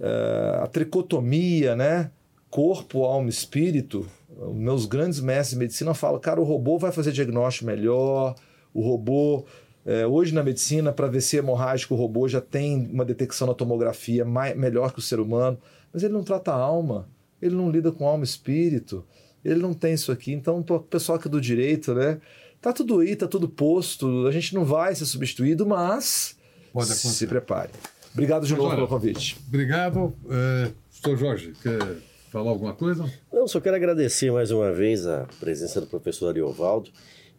[0.00, 2.10] uh, a tricotomia, né?
[2.48, 4.08] Corpo, alma, espírito.
[4.54, 8.36] Meus grandes mestres de medicina falam, cara, o robô vai fazer diagnóstico melhor,
[8.72, 9.44] o robô
[9.84, 14.24] é, hoje na medicina, para AVC hemorrágico, o robô já tem uma detecção na tomografia
[14.24, 15.58] mais, melhor que o ser humano,
[15.92, 17.08] mas ele não trata a alma,
[17.40, 19.04] ele não lida com alma e espírito,
[19.44, 20.32] ele não tem isso aqui.
[20.32, 22.20] Então, o pessoal aqui do direito, né?
[22.60, 26.36] Tá tudo aí, tá tudo posto, a gente não vai ser substituído, mas
[26.86, 27.70] se prepare.
[28.12, 29.36] Obrigado de mas, novo olha, pelo convite.
[29.48, 30.14] Obrigado.
[30.30, 30.70] É,
[31.16, 31.96] Jorge, quer
[32.30, 33.10] falar alguma coisa?
[33.32, 36.90] Não, só quero agradecer mais uma vez a presença do professor Ariovaldo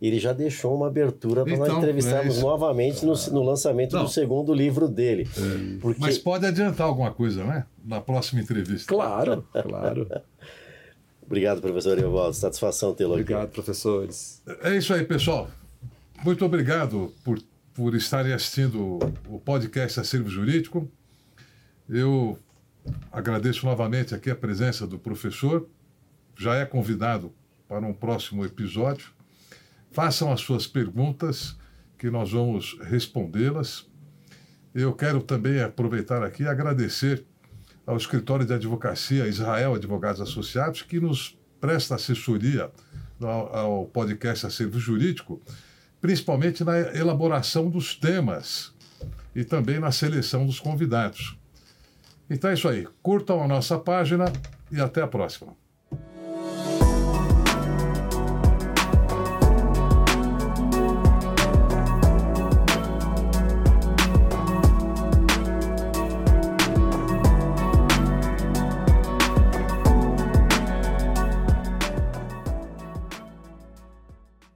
[0.08, 4.04] ele já deixou uma abertura para então, nós entrevistarmos é novamente no, no lançamento Não.
[4.04, 5.26] do segundo livro dele.
[5.38, 5.80] É.
[5.80, 6.01] Porque...
[6.01, 7.66] Mas pode adiantar alguma coisa, né?
[7.86, 8.93] Na próxima entrevista.
[8.93, 10.06] Claro, claro.
[11.26, 12.36] Obrigado, professor Evaldo.
[12.36, 13.22] Satisfação tê-lo aqui.
[13.22, 14.41] Obrigado, professores.
[14.62, 15.49] É isso aí, pessoal.
[16.22, 17.39] Muito obrigado por,
[17.74, 18.99] por estarem assistindo
[19.30, 20.86] o podcast Acervo Jurídico.
[21.88, 22.38] Eu
[23.10, 25.66] agradeço novamente aqui a presença do professor.
[26.38, 27.32] Já é convidado
[27.70, 29.14] para um próximo episódio.
[29.94, 31.56] Façam as suas perguntas,
[32.00, 33.86] que nós vamos respondê-las.
[34.74, 37.24] Eu quero também aproveitar aqui e agradecer
[37.86, 42.72] ao Escritório de Advocacia Israel Advogados Associados, que nos presta assessoria
[43.22, 45.39] ao, podcast Acervo Jurídico,
[46.02, 48.74] principalmente na elaboração dos temas
[49.36, 51.38] e também na seleção dos convidados.
[52.28, 52.88] Então é isso aí.
[53.04, 54.26] Curtam a nossa página
[54.72, 55.56] e até a próxima.